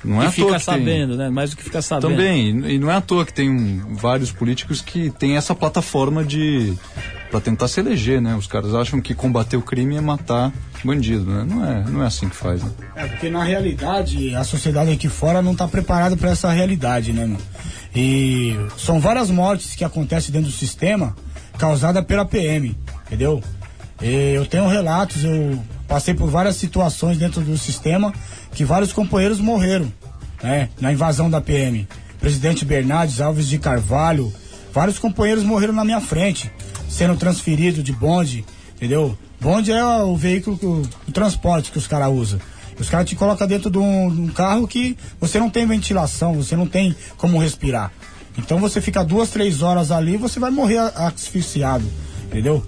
[0.02, 1.28] Não é e à toa fica que tem- sabendo, né?
[1.28, 2.10] Mais do que ficar sabendo.
[2.10, 6.24] também, e não é à toa que tem um- vários políticos que têm essa plataforma
[6.24, 6.72] de
[7.30, 8.34] para tentar se eleger, né?
[8.34, 10.50] Os caras acham que combater o crime é matar
[10.82, 11.44] bandido, né?
[11.48, 12.70] Não é, não é assim que faz, né?
[12.96, 17.26] É, porque na realidade a sociedade aqui fora não está preparada para essa realidade, né,
[17.26, 17.38] meu?
[17.94, 21.16] E são várias mortes que acontecem dentro do sistema
[21.58, 22.76] causadas pela PM,
[23.06, 23.42] entendeu?
[24.00, 28.14] E eu tenho relatos, eu passei por várias situações dentro do sistema
[28.52, 29.92] que vários companheiros morreram,
[30.42, 31.86] né, na invasão da PM.
[32.18, 34.32] Presidente Bernardes Alves de Carvalho,
[34.72, 36.50] vários companheiros morreram na minha frente,
[36.88, 38.44] sendo transferido de bonde,
[38.76, 39.18] entendeu?
[39.40, 40.58] Bonde é o veículo,
[41.08, 42.38] o transporte que os caras usam.
[42.80, 46.34] Os caras te colocam dentro de um, de um carro que você não tem ventilação,
[46.34, 47.92] você não tem como respirar.
[48.38, 51.84] Então você fica duas, três horas ali você vai morrer asfixiado,
[52.24, 52.64] entendeu?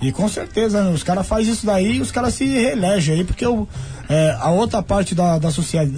[0.00, 3.24] E com certeza, né, os caras fazem isso daí e os caras se reelegem aí,
[3.24, 3.68] porque o,
[4.08, 5.48] é, a outra parte da, da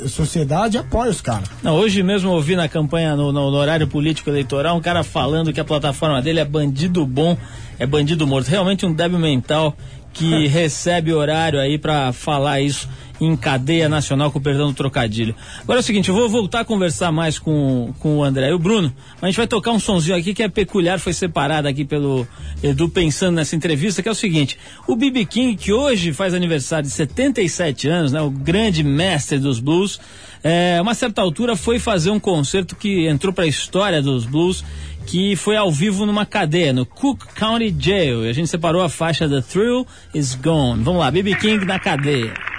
[0.08, 1.48] sociedade apoia os caras.
[1.62, 5.02] Não, hoje mesmo eu ouvi na campanha, no, no- no horário político eleitoral, um cara
[5.02, 7.36] falando que a plataforma dele é bandido bom,
[7.78, 8.48] é bandido morto.
[8.48, 9.74] Realmente um débil mental
[10.12, 12.86] que recebe horário aí pra falar isso
[13.24, 15.34] em cadeia nacional, com o perdão do trocadilho.
[15.62, 18.52] Agora é o seguinte, eu vou voltar a conversar mais com, com o André e
[18.52, 21.84] o Bruno, a gente vai tocar um sonzinho aqui que é peculiar, foi separado aqui
[21.84, 22.26] pelo
[22.62, 25.24] Edu pensando nessa entrevista, que é o seguinte, o B.B.
[25.24, 30.00] King, que hoje faz aniversário de 77 anos, né, o grande mestre dos blues,
[30.42, 34.62] é, uma certa altura foi fazer um concerto que entrou para a história dos blues,
[35.06, 38.26] que foi ao vivo numa cadeia, no Cook County Jail.
[38.26, 40.82] E a gente separou a faixa The Thrill Is Gone.
[40.82, 41.34] Vamos lá, B.B.
[41.36, 42.53] King na cadeia.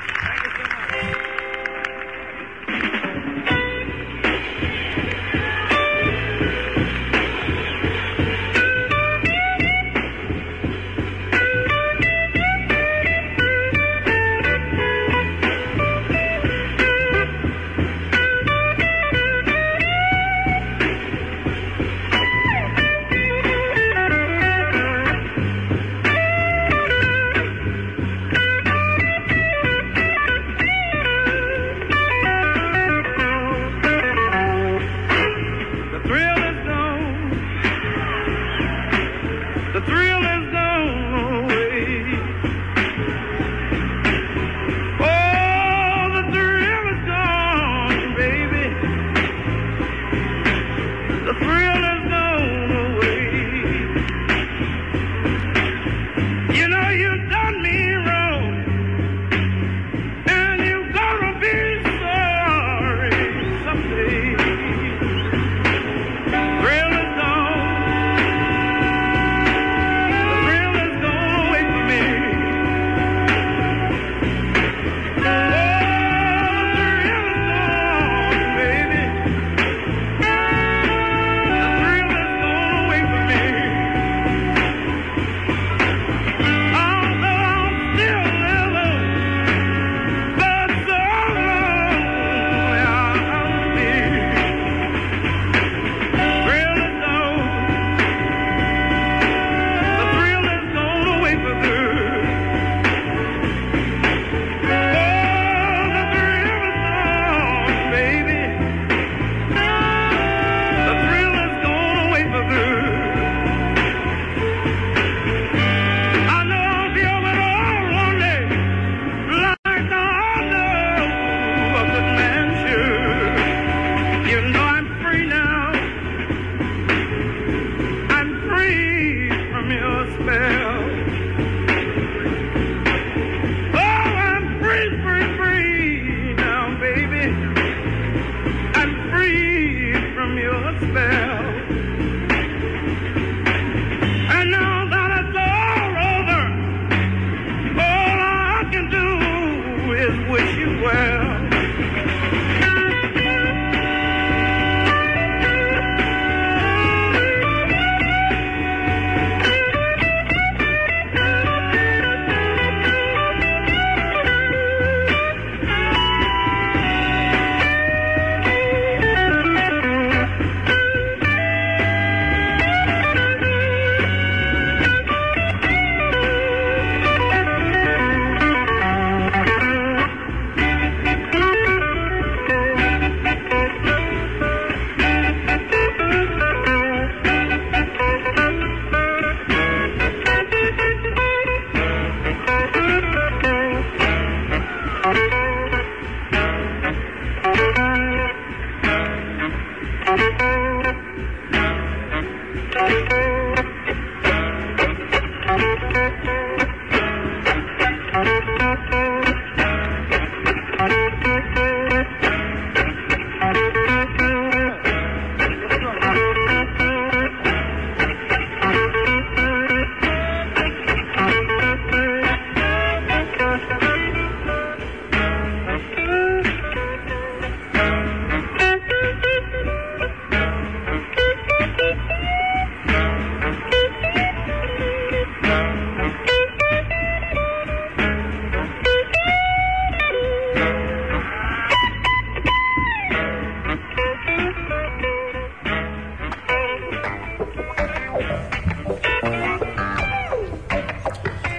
[140.93, 141.14] man.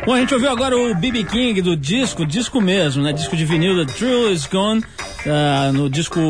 [0.06, 1.24] Bom, a gente ouviu agora o B.B.
[1.24, 3.12] King do disco, disco mesmo, né?
[3.12, 4.80] Disco de vinil, The Thrill Is Gone,
[5.26, 6.20] ah, no disco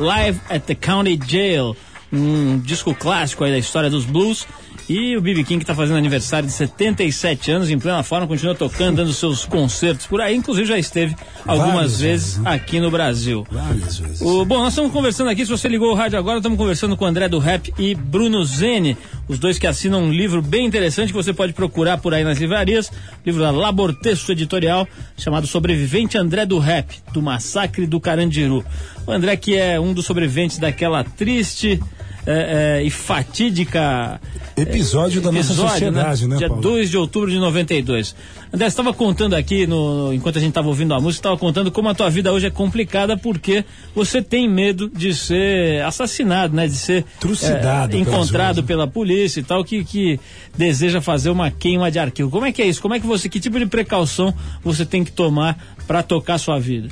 [0.00, 1.76] Live at the County Jail,
[2.12, 4.48] um disco clássico aí da história dos blues.
[4.92, 8.96] E o BB King está fazendo aniversário de 77 anos, em plena forma, continua tocando,
[8.96, 10.34] dando seus concertos por aí.
[10.34, 11.14] Inclusive já esteve
[11.46, 12.50] algumas Várias vezes né?
[12.50, 13.46] aqui no Brasil.
[13.48, 14.20] Várias vezes.
[14.20, 17.04] O- bom, nós estamos conversando aqui, se você ligou o rádio agora, estamos conversando com
[17.04, 21.10] o André do Rap e Bruno Zene, os dois que assinam um livro bem interessante
[21.10, 22.90] que você pode procurar por aí nas livrarias,
[23.24, 28.64] livro da Labor Texto Editorial, chamado Sobrevivente André do Rap, do Massacre do Carandiru.
[29.06, 31.80] O André que é um dos sobreviventes daquela triste
[32.26, 34.20] eh, eh, e fatídica
[34.60, 36.62] Episódio da nossa episódio, sociedade, né, Dia Paulo?
[36.62, 38.14] 2 de outubro de 92.
[38.52, 41.70] André, você estava contando aqui, no, enquanto a gente estava ouvindo a música, estava contando
[41.70, 43.64] como a tua vida hoje é complicada porque
[43.94, 46.66] você tem medo de ser assassinado, né?
[46.66, 48.66] De ser Trucidado eh, pelas encontrado né?
[48.66, 50.20] pela polícia e tal, que, que
[50.56, 52.28] deseja fazer uma queima de arquivo.
[52.28, 52.82] Como é que é isso?
[52.82, 56.58] Como é que você, que tipo de precaução você tem que tomar para tocar sua
[56.58, 56.88] vida?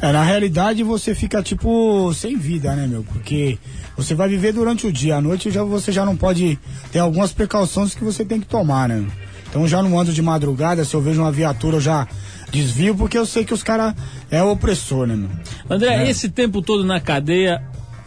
[0.00, 3.04] É, na realidade você fica tipo sem vida, né, meu?
[3.04, 3.56] Porque
[3.96, 6.58] você vai viver durante o dia, à noite já, você já não pode.
[6.90, 9.04] Tem algumas precauções que você tem que tomar, né?
[9.48, 12.06] Então já não ando de madrugada, se eu vejo uma viatura eu já
[12.50, 13.94] desvio, porque eu sei que os caras
[14.30, 15.28] é opressor, né, meu?
[15.68, 17.62] André, esse tempo todo na cadeia,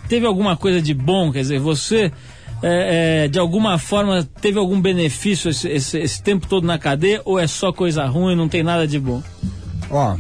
[0.09, 1.31] teve alguma coisa de bom?
[1.31, 2.11] Quer dizer, você,
[2.63, 7.21] é, é, de alguma forma, teve algum benefício esse, esse- esse tempo todo na cadeia
[7.25, 9.21] ou é só coisa ruim, não tem nada de bom?
[9.91, 10.15] Ó,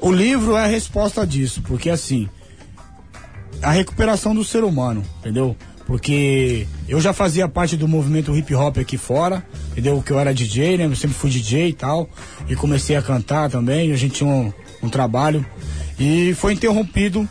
[0.00, 2.28] o livro é a resposta disso, porque assim,
[3.62, 5.56] a recuperação do ser humano, entendeu?
[5.86, 10.02] Porque eu já fazia parte do movimento hip hop aqui fora, entendeu?
[10.02, 10.86] Que eu era DJ, né?
[10.86, 12.10] Eu sempre fui DJ e tal.
[12.48, 14.52] E comecei a cantar também, a gente tinha um,
[14.82, 15.46] um trabalho.
[15.98, 17.28] E foi interrompido,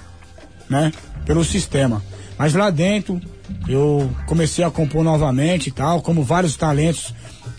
[0.70, 0.94] né?
[1.26, 2.02] Pelo sistema.
[2.38, 3.20] Mas lá dentro,
[3.68, 7.14] eu comecei a compor novamente e tal, como vários talentos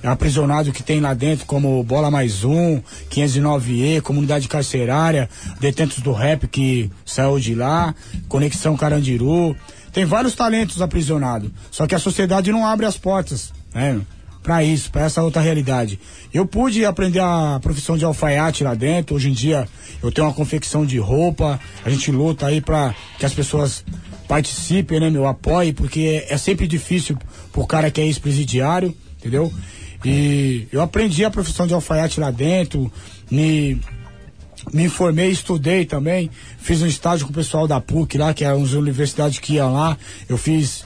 [0.07, 2.81] aprisionados que tem lá dentro, como Bola Mais Um,
[3.11, 5.29] 509E, Comunidade Carcerária,
[5.61, 7.95] Detentos do Rap que saiu de lá,
[8.29, 9.57] Conexão Carandiru.
[9.93, 11.51] Tem vários talentos aprisionados.
[11.71, 14.01] Só que a sociedade não abre as portas, né?
[14.43, 15.99] Pra isso, pra essa outra realidade.
[16.33, 19.17] Eu pude aprender a profissão de alfaiate lá dentro.
[19.17, 19.67] Hoje em dia
[20.01, 21.59] eu tenho uma confecção de roupa.
[21.85, 23.83] A gente luta aí pra que as pessoas
[24.29, 25.27] participem, né, meu?
[25.27, 27.17] Apoiem, porque é, é sempre difícil
[27.53, 29.53] pro cara que é ex-presidiário, entendeu?
[30.09, 32.93] E eu aprendi a profissão de alfaiate lá dentro,
[33.29, 33.81] me,
[34.73, 38.53] me informei, estudei também, fiz um estágio com o pessoal da PUC lá, que é
[38.53, 39.99] uma universidade que iam lá.
[40.29, 40.85] Eu fiz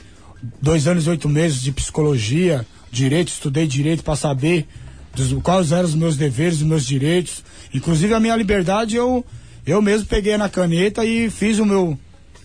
[0.59, 4.67] dois anos e oito meses de psicologia, direito, estudei direito para saber
[5.13, 7.43] dos, quais eram os meus deveres, os meus direitos.
[7.71, 9.23] Inclusive a minha liberdade eu,
[9.67, 11.95] eu mesmo peguei na caneta e fiz o meu,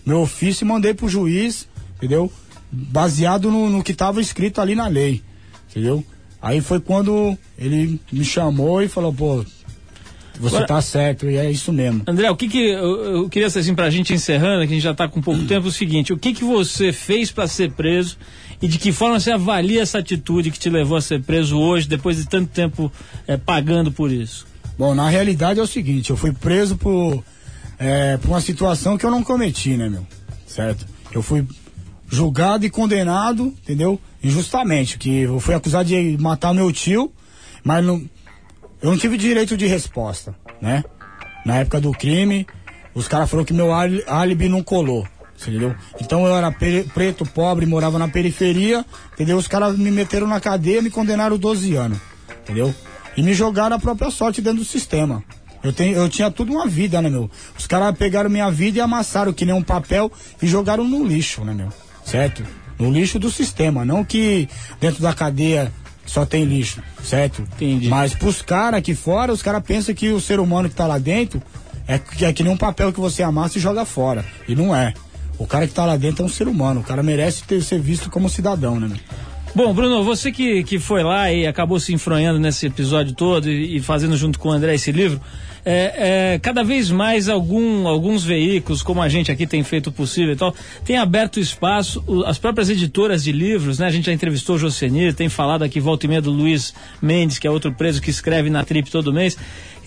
[0.05, 2.31] meu ofício e mandei pro juiz, entendeu?
[2.71, 5.23] Baseado no, no que estava escrito ali na lei,
[5.71, 6.05] entendeu?
[6.47, 9.43] Aí foi quando ele me chamou e falou, pô,
[10.39, 12.03] você Agora- tá certo, e é isso mesmo.
[12.07, 14.93] André, o que que eu, eu queria assim pra gente encerrando, que a gente já
[14.93, 18.17] tá com pouco tempo, o seguinte, o que que você fez pra ser preso
[18.61, 21.85] e de que forma você avalia essa atitude que te levou a ser preso hoje,
[21.85, 22.89] depois de tanto tempo
[23.27, 24.47] eh, pagando por isso?
[24.79, 27.21] Bom, na realidade é o seguinte, eu fui preso por,
[27.77, 30.07] é, por uma situação que eu não cometi, né, meu?
[30.47, 30.85] Certo?
[31.11, 31.45] Eu fui
[32.07, 33.99] julgado e condenado, entendeu?
[34.23, 37.11] Injustamente, que eu fui acusado de matar meu tio,
[37.63, 37.97] mas não,
[38.81, 40.83] eu não tive direito de resposta, né?
[41.45, 42.47] Na época do crime,
[42.93, 45.05] os caras falaram que meu áli- álibi não colou,
[45.39, 45.75] entendeu?
[46.01, 49.37] Então eu era preto, pobre, morava na periferia, entendeu?
[49.37, 51.99] Os caras me meteram na cadeia, me condenaram 12 anos,
[52.43, 52.73] entendeu?
[53.15, 55.23] E me jogaram a própria sorte dentro do sistema.
[55.63, 57.29] Eu, tenho, eu tinha tudo uma vida, né, meu?
[57.57, 61.43] Os caras pegaram minha vida e amassaram que nem um papel e jogaram no lixo,
[61.43, 61.69] né, meu?
[62.07, 62.41] Certo?
[62.79, 64.47] No lixo do sistema, não que
[64.79, 65.71] dentro da cadeia
[66.05, 67.41] só tem lixo, certo?
[67.41, 67.89] Entendi.
[67.89, 70.97] Mas pros caras aqui fora, os caras pensam que o ser humano que tá lá
[70.97, 71.41] dentro
[71.85, 74.23] é, que- é que nem um papel que você amassa e joga fora.
[74.47, 74.93] E não é.
[75.37, 76.79] O cara que tá lá dentro é um ser humano.
[76.79, 78.89] O cara merece ter, ser visto como cidadão, né?
[79.53, 83.77] Bom, Bruno, você que, que foi lá e acabou se enfronhando nesse episódio todo e,
[83.77, 85.19] e fazendo junto com o André esse livro,
[85.69, 90.31] é, é, cada vez mais algum, alguns veículos, como a gente aqui tem feito possível
[90.31, 90.55] e tal,
[90.85, 93.87] tem aberto espaço, o- as próprias editoras de livros, né?
[93.87, 97.37] A gente já entrevistou o Josenir, tem falado aqui volta e meia do Luiz Mendes,
[97.37, 99.37] que é outro preso que escreve na Trip todo mês.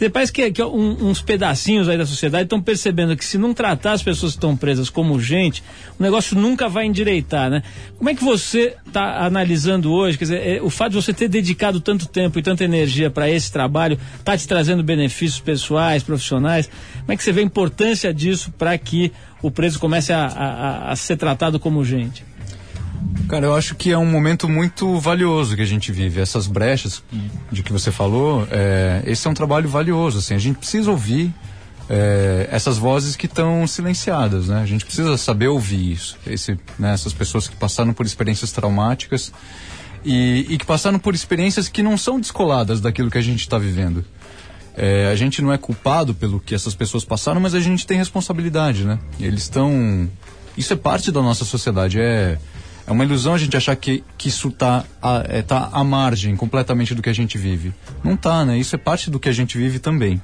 [0.09, 3.93] Parece que, que um- uns pedacinhos aí da sociedade estão percebendo que se não tratar
[3.93, 5.63] as pessoas que estão presas como gente,
[5.99, 7.63] o negócio nunca vai endireitar, né?
[7.99, 10.17] Como é que você está analisando hoje?
[10.17, 13.29] Quer dizer, é, o fato de você ter dedicado tanto tempo e tanta energia para
[13.29, 16.71] esse trabalho está te trazendo benefícios pessoais, profissionais?
[17.01, 20.93] Como é que você vê a importância disso para que o preso comece a- a-
[20.93, 22.30] a ser tratado como gente?
[23.29, 26.21] Cara, eu acho que é um momento muito valioso que a gente vive.
[26.21, 27.03] Essas brechas
[27.51, 30.19] de que você falou, é, esse é um trabalho valioso.
[30.19, 31.33] Assim, a gente precisa ouvir
[31.89, 34.63] é, essas vozes que estão silenciadas, né?
[34.63, 36.17] A gente precisa saber ouvir isso.
[36.27, 39.33] Esse, né, essas pessoas que passaram por experiências traumáticas
[40.05, 43.59] e, e que passaram por experiências que não são descoladas daquilo que a gente está
[43.59, 44.05] vivendo.
[44.77, 47.99] É, a gente não é culpado pelo que essas pessoas passaram, mas a gente tem
[47.99, 48.99] responsabilidade, né?
[49.19, 50.09] Eles estão.
[50.57, 52.01] Isso é parte da nossa sociedade.
[52.01, 52.39] É,
[52.91, 54.85] é uma ilusão a gente achar que, que isso está
[55.29, 57.73] é, tá à margem completamente do que a gente vive.
[58.03, 58.59] Não tá, né?
[58.59, 60.21] Isso é parte do que a gente vive também.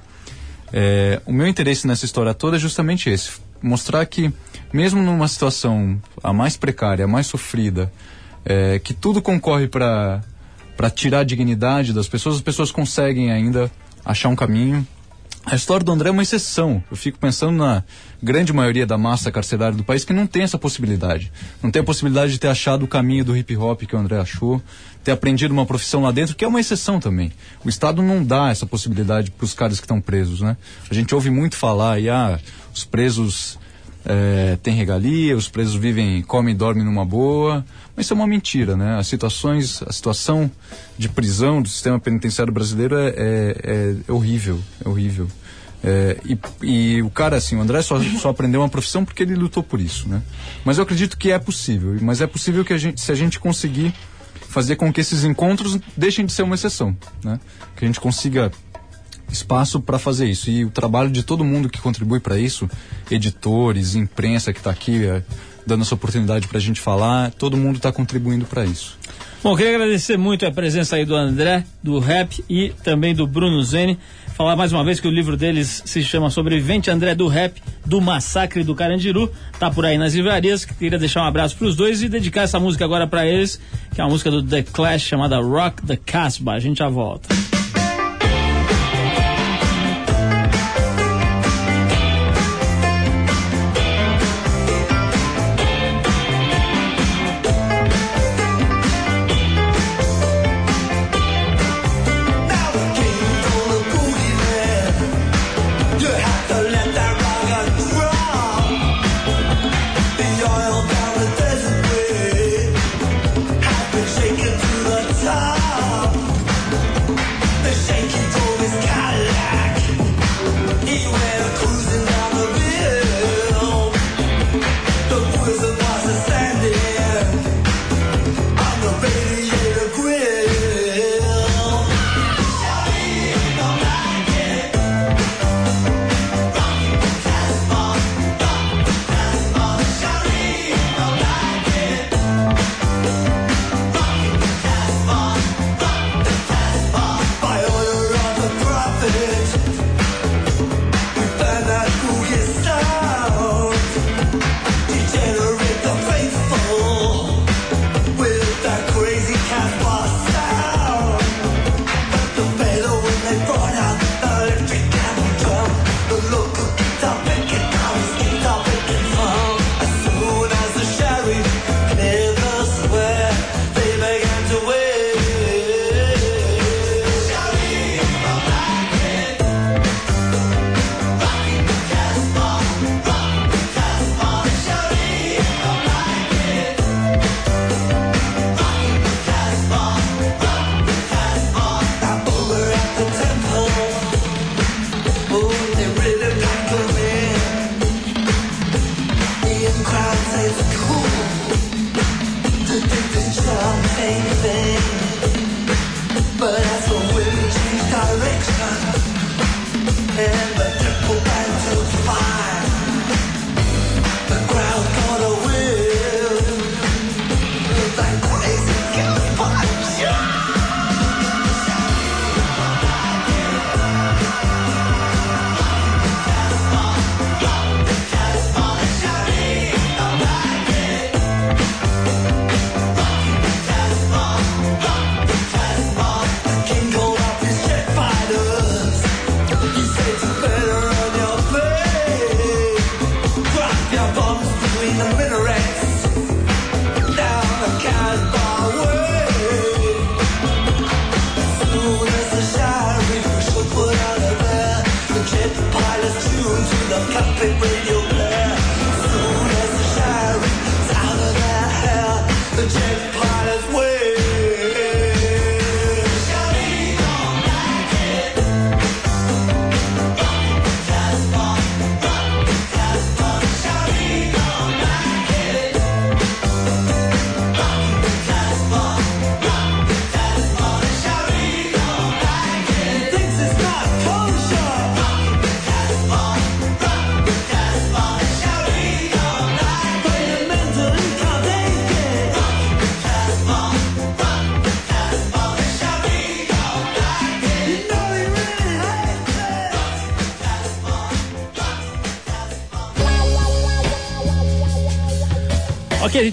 [0.73, 3.31] É, o meu interesse nessa história toda é justamente esse:
[3.63, 4.33] mostrar que,
[4.73, 7.93] mesmo numa situação a mais precária, a mais sofrida,
[8.45, 10.21] é, que tudo concorre para
[10.93, 13.71] tirar a dignidade das pessoas, as pessoas conseguem ainda
[14.05, 14.85] achar um caminho.
[15.49, 16.83] A história do André é uma exceção.
[16.91, 17.85] Eu fico pensando na
[18.21, 21.31] grande maioria da massa carcerária do país que não tem essa possibilidade.
[21.63, 24.19] Não tem a possibilidade de ter achado o caminho do hip hop que o André
[24.19, 24.61] achou,
[25.05, 27.31] ter aprendido uma profissão lá dentro, que é uma exceção também.
[27.65, 30.57] O Estado não dá essa possibilidade para os caras que estão presos, né?
[30.91, 32.41] A gente ouve muito falar, e ah,
[32.75, 33.57] os presos
[34.05, 37.65] é, têm regalia, os presos vivem, comem e dormem numa boa.
[37.97, 38.99] Mas isso é uma mentira, né?
[38.99, 40.51] As situações, a situação
[40.99, 45.27] de prisão do sistema penitenciário brasileiro é, é, é horrível, é horrível.
[45.83, 49.35] É, e, e, o cara, assim, o André só, só aprendeu uma profissão porque ele
[49.35, 50.23] lutou por isso, né?
[50.65, 51.97] Mas eu acredito que é possível.
[52.03, 53.95] Mas é possível que a gente, se a gente conseguir
[54.49, 57.41] fazer com que esses encontros deixem de ser uma exceção, né?
[57.77, 58.51] Que a gente consiga
[59.31, 60.51] espaço para fazer isso.
[60.51, 62.69] E o trabalho de todo mundo que contribui para isso,
[63.11, 65.23] editores, imprensa que está aqui é,
[65.67, 68.97] dando essa oportunidade para a gente falar, todo mundo está contribuindo para isso.
[69.43, 73.63] Bom, queria agradecer muito a presença aí do André, do Rap e também do Bruno
[73.63, 73.99] Zene.
[74.35, 78.01] Falar mais uma vez que o livro deles se chama Sobrevivente André do Rap, do
[78.01, 79.33] Massacre do Carandiru.
[79.59, 80.65] Tá por aí nas livrarias.
[80.65, 83.61] Queria deixar um abraço para os dois e dedicar essa música agora para eles,
[83.95, 86.55] que é uma música do The Clash chamada Rock the Casbah.
[86.55, 87.56] A gente já volta.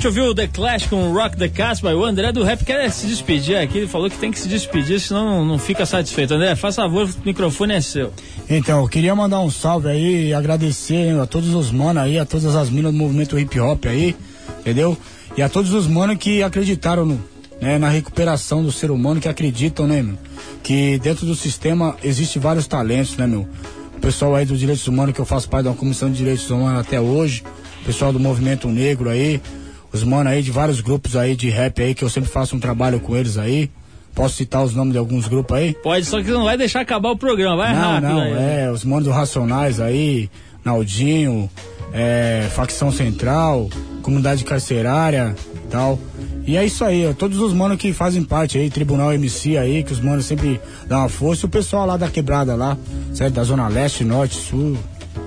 [0.03, 1.95] Gente ouviu o The Clash com Rock the Casbah.
[1.95, 3.77] O André do Rap quer se despedir aqui.
[3.77, 6.33] Ele falou que tem que se despedir, senão não, não fica satisfeito.
[6.33, 8.11] André, faz favor, o microfone é seu.
[8.49, 12.25] Então, eu queria mandar um salve aí e agradecer a todos os manos aí, a
[12.25, 14.13] todas as minas do movimento hip hop aí,
[14.59, 14.97] entendeu?
[15.37, 17.23] E a todos os manos que acreditaram no,
[17.61, 20.17] né, na recuperação do ser humano, que acreditam, né, meu?
[20.61, 23.47] Que dentro do sistema existe vários talentos, né, meu?
[23.95, 26.49] O pessoal aí dos direitos humanos, que eu faço parte de uma comissão de direitos
[26.49, 27.41] humanos até hoje,
[27.81, 29.39] o pessoal do movimento negro aí,
[29.93, 32.59] os manos aí de vários grupos aí de rap aí, que eu sempre faço um
[32.59, 33.69] trabalho com eles aí.
[34.15, 35.73] Posso citar os nomes de alguns grupos aí?
[35.81, 37.57] Pode, só que não vai deixar acabar o programa.
[37.57, 38.65] Vai não, rápido não, né?
[38.65, 40.29] é, os manos do Racionais aí,
[40.63, 41.49] Naldinho,
[41.91, 43.69] é, Facção Central,
[44.01, 45.99] Comunidade Carcerária e tal.
[46.45, 49.81] E é isso aí, ó, todos os manos que fazem parte aí, Tribunal MC aí,
[49.83, 52.77] que os manos sempre dão uma força, e o pessoal lá da quebrada lá,
[53.13, 53.33] certo?
[53.33, 54.77] Da Zona Leste, Norte, Sul,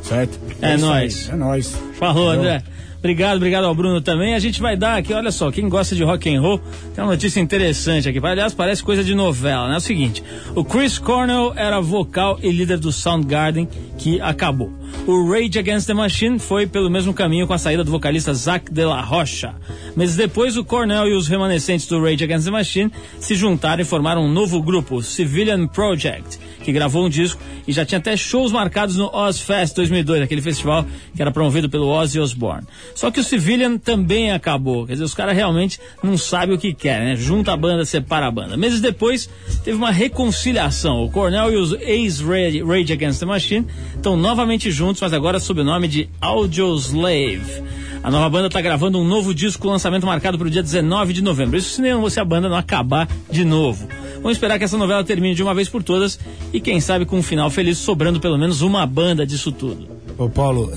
[0.02, 0.38] certo?
[0.60, 1.28] É isso nóis.
[1.28, 1.76] aí, É nóis.
[1.98, 2.50] Falou, Entendeu?
[2.52, 2.64] André.
[3.06, 4.34] Obrigado, obrigado ao Bruno também.
[4.34, 6.60] A gente vai dar aqui, olha só, quem gosta de rock and roll,
[6.92, 8.18] tem uma notícia interessante aqui.
[8.20, 9.74] Aliás, parece coisa de novela, né?
[9.74, 10.24] É o seguinte,
[10.56, 14.72] o Chris Cornell era vocal e líder do Soundgarden, que acabou.
[15.06, 18.72] O Rage Against the Machine foi pelo mesmo caminho com a saída do vocalista Zac
[18.72, 19.54] de la Rocha.
[19.94, 22.90] Meses depois, o Cornell e os remanescentes do Rage Against the Machine
[23.20, 27.72] se juntaram e formaram um novo grupo, o Civilian Project, que gravou um disco e
[27.72, 32.18] já tinha até shows marcados no Ozfest 2002, aquele festival que era promovido pelo Ozzy
[32.18, 32.66] Osbourne.
[32.92, 36.74] Só que o Civilian também acabou, quer dizer, os caras realmente não sabem o que
[36.74, 37.16] querem, né?
[37.16, 38.56] Junta a banda, separa a banda.
[38.56, 39.30] Meses depois,
[39.62, 41.04] teve uma reconciliação.
[41.04, 45.60] O Cornell e os ex-Rage Rage Against the Machine estão novamente juntos, mas agora sob
[45.60, 47.62] o nome de Audioslave.
[48.02, 51.12] A nova banda está gravando um novo disco, com lançamento marcado para o dia 19
[51.12, 51.56] de novembro.
[51.56, 53.88] Isso se, nem, se a banda não acabar de novo.
[54.16, 56.18] Vamos esperar que essa novela termine de uma vez por todas
[56.52, 59.96] e quem sabe com um final feliz, sobrando pelo menos uma banda disso tudo.
[60.18, 60.72] Ô Paulo,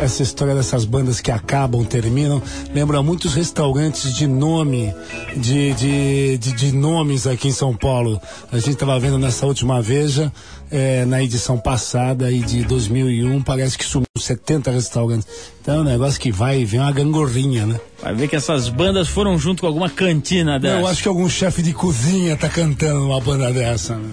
[0.00, 2.42] essa história dessas bandas que acabam, terminam,
[2.74, 4.92] lembra muitos restaurantes de nome,
[5.36, 8.20] de, de, de, de nomes aqui em São Paulo.
[8.50, 10.32] A gente estava vendo nessa última Veja,
[10.68, 15.26] é, na edição passada aí de 2001, parece que sumiu 70 restaurantes.
[15.60, 17.80] Então é um negócio que vai e vem uma gangorrinha, né?
[18.02, 20.80] Vai ver que essas bandas foram junto com alguma cantina dessa.
[20.80, 24.10] Eu acho que algum chefe de cozinha tá cantando uma banda dessa, né?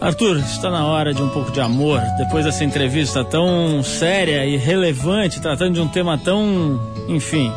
[0.00, 2.00] Arthur, está na hora de um pouco de amor.
[2.18, 7.50] Depois dessa entrevista tão séria e relevante, tratando de um tema tão, enfim,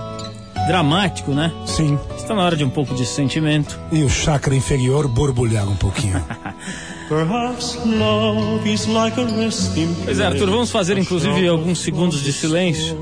[0.68, 1.52] dramático, né?
[1.66, 2.00] Sim.
[2.16, 3.78] Está na hora de um pouco de sentimento.
[3.92, 6.24] E o chakra inferior borbulhar um pouquinho.
[7.10, 12.32] Perhaps love is like a resting Pois é, Arthur, vamos fazer inclusive alguns segundos de
[12.32, 12.96] silêncio.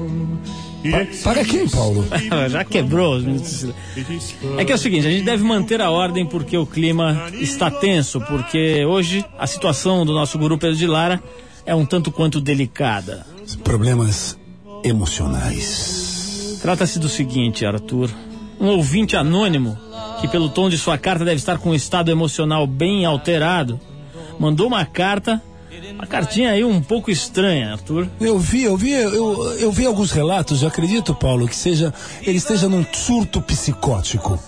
[1.25, 2.05] Para quem, Paulo?
[2.49, 4.37] Já quebrou os minutos de silêncio.
[4.57, 7.69] É que é o seguinte, a gente deve manter a ordem porque o clima está
[7.69, 11.21] tenso, porque hoje a situação do nosso guru Pedro de Lara
[11.65, 13.25] é um tanto quanto delicada.
[13.61, 14.39] Problemas
[14.85, 16.59] emocionais.
[16.61, 18.09] Trata-se do seguinte, Arthur.
[18.57, 19.77] Um ouvinte anônimo,
[20.21, 23.79] que pelo tom de sua carta deve estar com um estado emocional bem alterado,
[24.39, 25.41] mandou uma carta,
[25.93, 28.07] uma cartinha aí um pouco estranha, Arthur.
[28.19, 32.37] Eu vi, eu vi, eu, eu vi alguns relatos, eu acredito, Paulo, que seja ele
[32.37, 34.39] esteja num surto psicótico.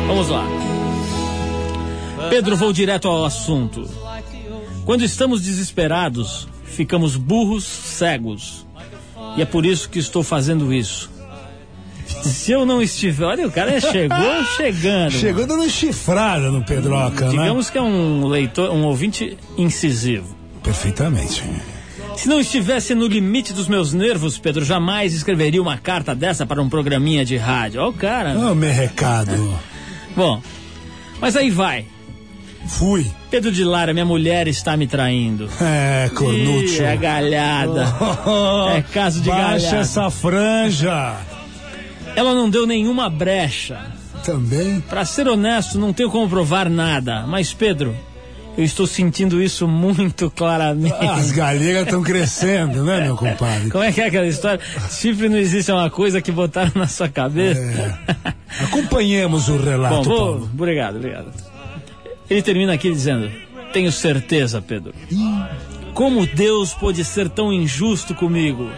[0.09, 0.45] Vamos lá.
[2.29, 3.89] Pedro, vou direto ao assunto.
[4.87, 8.65] Quando estamos desesperados, ficamos burros, cegos.
[9.37, 11.11] E é por isso que estou fazendo isso.
[12.07, 13.25] Se eu não estiver.
[13.25, 15.11] Olha, o cara chegou chegando.
[15.11, 17.31] Chegou dando chifrada no Pedroca, né?
[17.33, 20.37] Digamos que é um leitor, um ouvinte incisivo.
[20.63, 21.43] Perfeitamente.
[22.17, 26.63] Se não estivesse no limite dos meus nervos, Pedro, jamais escreveria uma carta dessa para
[26.63, 27.81] um programinha de rádio.
[27.83, 28.39] Ó, o cara.
[28.39, 29.33] Ô, meu recado.
[30.15, 30.41] Bom,
[31.21, 31.87] mas aí vai.
[32.69, 33.05] Fui.
[33.37, 35.47] Pedro de Lara, minha mulher está me traindo.
[35.61, 36.83] É, cornúcio.
[36.83, 37.85] Ih, é galhada.
[38.75, 39.77] É caso de Baixa galhada.
[39.77, 41.17] essa franja.
[42.15, 43.79] Ela não deu nenhuma brecha.
[44.25, 44.81] Também.
[44.81, 47.27] Pra ser honesto, não tenho como provar nada.
[47.27, 47.95] Mas, Pedro,
[48.57, 50.97] eu estou sentindo isso muito claramente.
[51.05, 53.69] As galhegas estão crescendo, né, meu compadre?
[53.69, 54.61] Como é que é aquela história?
[54.91, 57.99] Chifre não existe, é uma coisa que botaram na sua cabeça.
[58.63, 60.19] Acompanhemos o relato, Bom, vou...
[60.19, 60.51] Paulo.
[60.55, 61.46] Obrigado, obrigado.
[62.29, 63.31] Ele termina aqui dizendo:
[63.73, 64.93] Tenho certeza, Pedro.
[65.95, 68.71] Como Deus pôde ser tão injusto comigo?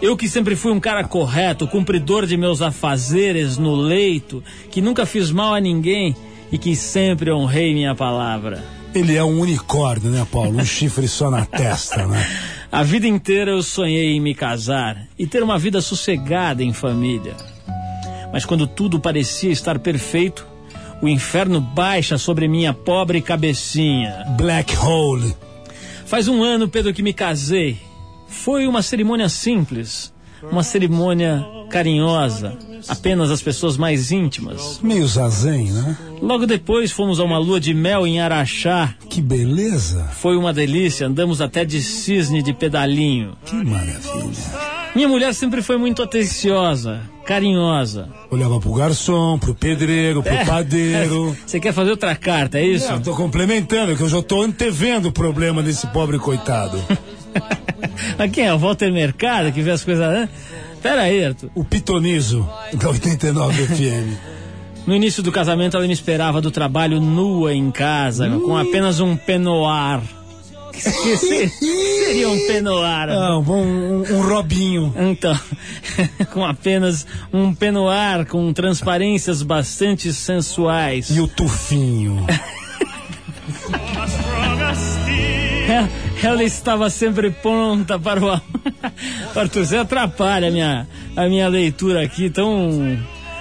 [0.00, 5.06] Eu que sempre fui um cara correto, cumpridor de meus afazeres no leito, que nunca
[5.06, 6.14] fiz mal a ninguém
[6.52, 8.62] e que sempre honrei minha palavra.
[8.94, 10.58] Ele é um unicórnio, né, Paulo?
[10.58, 12.24] Um chifre só na testa, né?
[12.70, 17.34] A vida inteira eu sonhei em me casar e ter uma vida sossegada em família.
[18.32, 20.46] Mas quando tudo parecia estar perfeito,
[21.02, 24.24] o inferno baixa sobre minha pobre cabecinha.
[24.36, 25.34] Black Hole.
[26.06, 27.78] Faz um ano, Pedro, que me casei.
[28.28, 30.12] Foi uma cerimônia simples,
[30.50, 32.56] uma cerimônia carinhosa,
[32.88, 34.80] apenas as pessoas mais íntimas.
[34.82, 35.96] Meio zazen, né?
[36.20, 38.94] Logo depois fomos a uma lua de mel em Araxá.
[39.08, 40.04] Que beleza.
[40.12, 43.36] Foi uma delícia, andamos até de cisne de pedalinho.
[43.44, 44.76] Que maravilha.
[44.94, 48.08] Minha mulher sempre foi muito atenciosa, carinhosa.
[48.30, 50.44] Olhava pro garçom, pro pedreiro, pro É.
[50.44, 51.36] padeiro.
[51.46, 52.90] Você quer fazer outra carta, é isso?
[52.90, 56.78] Não, tô complementando, que eu já tô antevendo o problema desse pobre coitado.
[58.18, 58.54] Mas quem é?
[58.54, 60.06] O Walter Mercado que vê as coisas.
[60.08, 60.28] né?
[60.82, 61.50] Pera aí, Arthur.
[61.54, 64.16] O pitonizo da 89 FM.
[64.86, 69.16] No início do casamento, ela me esperava do trabalho nua em casa, com apenas um
[69.16, 70.00] penoar.
[71.18, 73.08] Se- seria um penoar?
[73.10, 74.92] Ah, um, um, um robinho.
[74.96, 75.38] Então,
[76.32, 81.10] com apenas um penoar com transparências bastante sensuais.
[81.10, 82.24] E o tufinho.
[85.68, 85.88] Ela,
[86.22, 88.42] ela estava sempre pronta para o amor.
[89.34, 92.98] Arthur, você atrapalha a minha, a minha leitura aqui, tão.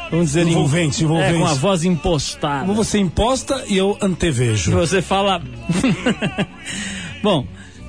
[0.10, 1.36] Vamos dizer, Envolvente, envolvente.
[1.36, 2.72] É, com a voz impostada.
[2.74, 4.72] Você imposta e eu antevejo.
[4.72, 5.42] Você fala.
[7.26, 7.44] Bom,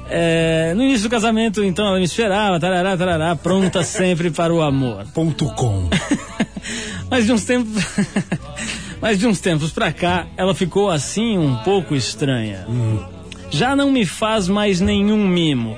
[0.08, 4.62] é, no início do casamento, então, ela me esperava, tarará, tarará, pronta sempre para o
[4.62, 5.04] amor.
[5.12, 5.90] Ponto com.
[7.10, 7.84] Mas de uns tempos.
[8.98, 12.66] Mas de uns tempos pra cá, ela ficou assim um pouco estranha.
[13.50, 15.76] Já não me faz mais nenhum mimo.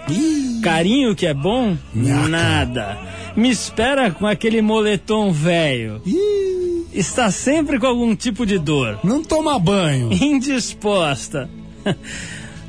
[0.63, 1.77] Carinho que é bom?
[1.93, 2.97] Nada.
[3.35, 6.01] Me espera com aquele moletom velho.
[6.93, 9.01] Está sempre com algum tipo de dor.
[9.03, 10.13] Não toma banho.
[10.13, 11.51] Indisposta.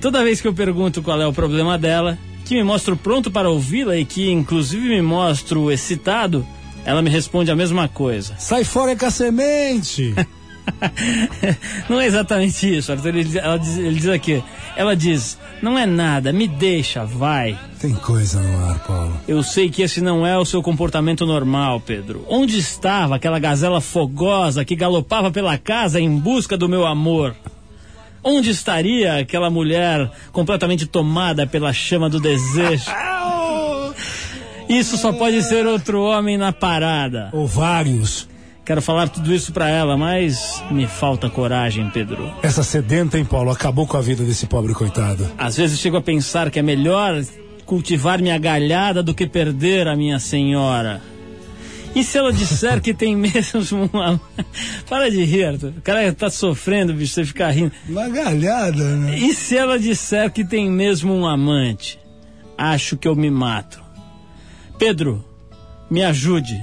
[0.02, 3.50] Toda vez que eu pergunto qual é o problema dela, que me mostro pronto para
[3.50, 6.47] ouvi-la e que inclusive me mostro excitado,
[6.86, 8.34] ela me responde a mesma coisa.
[8.39, 10.16] Sai fora com a semente.
[11.89, 13.16] não é exatamente isso, Arthur.
[13.16, 14.41] Ele, ela diz, ele diz aqui.
[14.78, 17.58] Ela diz: Não é nada, me deixa, vai.
[17.82, 19.20] Tem coisa no ar, Paulo.
[19.28, 22.24] Eu sei que esse não é o seu comportamento normal, Pedro.
[22.30, 27.36] Onde estava aquela gazela fogosa que galopava pela casa em busca do meu amor?
[28.24, 32.91] Onde estaria aquela mulher completamente tomada pela chama do desejo?
[34.70, 37.30] Isso só pode ser outro homem na parada.
[37.34, 38.28] Ovários.
[38.63, 42.32] Quero falar tudo isso pra ela, mas me falta coragem, Pedro.
[42.43, 45.28] Essa sedenta, hein, Paulo, acabou com a vida desse pobre coitado.
[45.39, 47.20] Às vezes chego a pensar que é melhor
[47.65, 51.01] cultivar minha galhada do que perder a minha senhora.
[51.96, 54.20] E se ela disser que tem mesmo uma.
[54.88, 55.74] Para de rir, Arthur.
[55.78, 57.72] O cara tá sofrendo, bicho, você fica rindo.
[57.88, 59.18] Uma galhada, né?
[59.18, 62.00] E se ela disser que tem mesmo um amante?
[62.58, 63.82] Acho que eu me mato.
[64.78, 65.24] Pedro,
[65.90, 66.60] me ajude.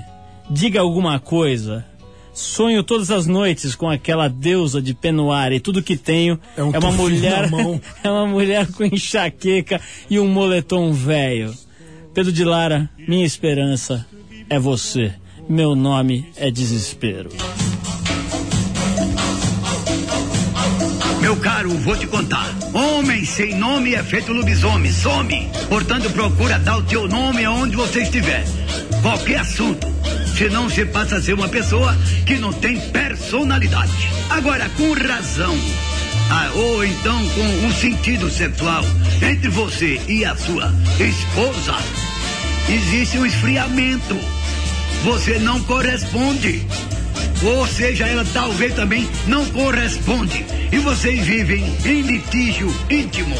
[0.48, 1.84] Diga alguma coisa.
[2.32, 6.68] Sonho todas as noites com aquela deusa de Penoar e tudo que tenho É um
[6.68, 7.48] uma tufinho mulher
[8.04, 11.52] é uma mulher com enxaqueca e um moletom velho.
[12.12, 14.06] Pedro de Lara, minha esperança
[14.48, 15.12] é você.
[15.48, 17.30] Meu nome é desespero.
[21.20, 22.54] Meu caro, vou te contar.
[22.72, 25.50] Homem sem nome é feito lobisomem, some.
[25.68, 28.44] Portanto, procura dar o teu nome aonde você estiver.
[29.02, 29.86] Qualquer assunto.
[30.36, 33.92] Senão você passa a ser uma pessoa que não tem personalidade.
[34.30, 35.56] Agora, com razão.
[36.30, 38.84] Ah, ou então com um sentido sexual
[39.22, 41.76] entre você e a sua esposa,
[42.68, 44.35] existe um esfriamento.
[45.06, 46.66] Você não corresponde.
[47.40, 50.44] Ou seja, ela talvez também não corresponde.
[50.72, 53.36] E vocês vivem em litígio íntimo.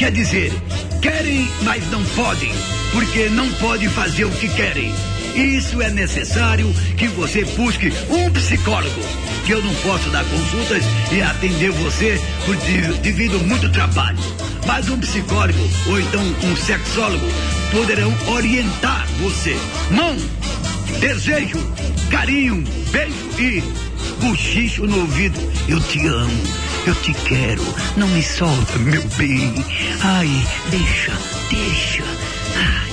[0.00, 0.52] Quer dizer,
[1.00, 2.50] querem, mas não podem,
[2.90, 4.92] porque não podem fazer o que querem.
[5.36, 9.00] Isso é necessário que você busque um psicólogo.
[9.46, 10.82] Que eu não posso dar consultas
[11.12, 14.18] e atender você por de- devido muito trabalho.
[14.66, 17.26] Mas um psicólogo ou então um sexólogo
[17.70, 19.56] poderão orientar você.
[19.92, 20.16] Mão,
[21.00, 21.58] desejo,
[22.10, 23.62] carinho, beijo e
[24.20, 25.38] bochicho no ouvido.
[25.68, 26.42] Eu te amo,
[26.86, 27.62] eu te quero,
[27.96, 29.54] não me solta, meu bem.
[30.02, 30.28] Ai,
[30.70, 31.12] deixa,
[31.50, 32.02] deixa.
[32.56, 32.86] Ai.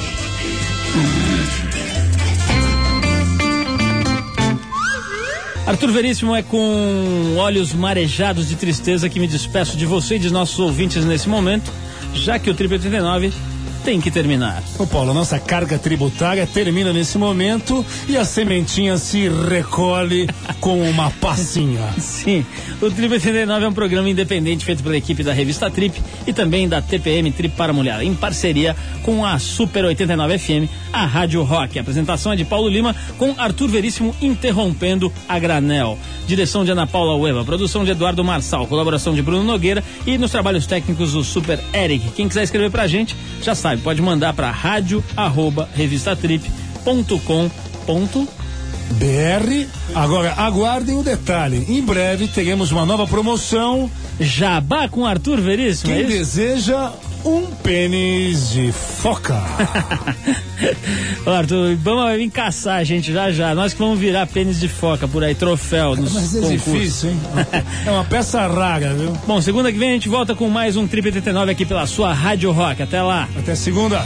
[5.66, 10.30] Arthur Veríssimo é com olhos marejados de tristeza que me despeço de você e de
[10.30, 11.72] nossos ouvintes nesse momento,
[12.14, 13.32] já que o Triple 89
[13.84, 14.64] tem que terminar.
[14.80, 20.28] Ô Paulo, a nossa carga tributária termina nesse momento e a sementinha se recolhe
[20.62, 21.82] com uma passinha.
[22.00, 22.46] Sim,
[22.82, 26.68] o Trip 89 é um programa independente feito pela equipe da revista Trip e também
[26.68, 31.78] da TPM Trip para Mulher, em parceria com a Super 89 FM, a Rádio Rock.
[31.78, 35.98] A apresentação é de Paulo Lima com Arthur Veríssimo interrompendo a granel.
[36.26, 40.32] Direção de Ana Paula Ueva, produção de Eduardo Marçal, colaboração de Bruno Nogueira e nos
[40.32, 42.12] trabalhos técnicos o Super Eric.
[42.12, 48.44] Quem quiser escrever pra gente, já sabe, pode mandar para rádio arroba revistatrip.com.br
[48.94, 49.68] BR.
[49.96, 51.66] Agora, aguardem o detalhe.
[51.70, 53.90] Em breve teremos uma nova promoção.
[54.20, 56.18] Jabá com Arthur Veríssimo, é Quem isso?
[56.18, 56.92] deseja
[57.26, 59.36] um pênis de foca.
[61.26, 63.56] Arthur, o Ibama vai vir caçar a gente já já.
[63.56, 66.64] Nós que vamos virar pênis de foca por aí, troféu nos Mas é concursos.
[66.74, 67.20] difícil, hein?
[67.86, 69.18] É uma peça rara, viu?
[69.26, 72.14] Bom, segunda que vem a gente volta com mais um Trip 89 aqui pela sua
[72.14, 72.82] Rádio Rock.
[72.84, 73.28] Até lá.
[73.38, 74.06] Até segunda.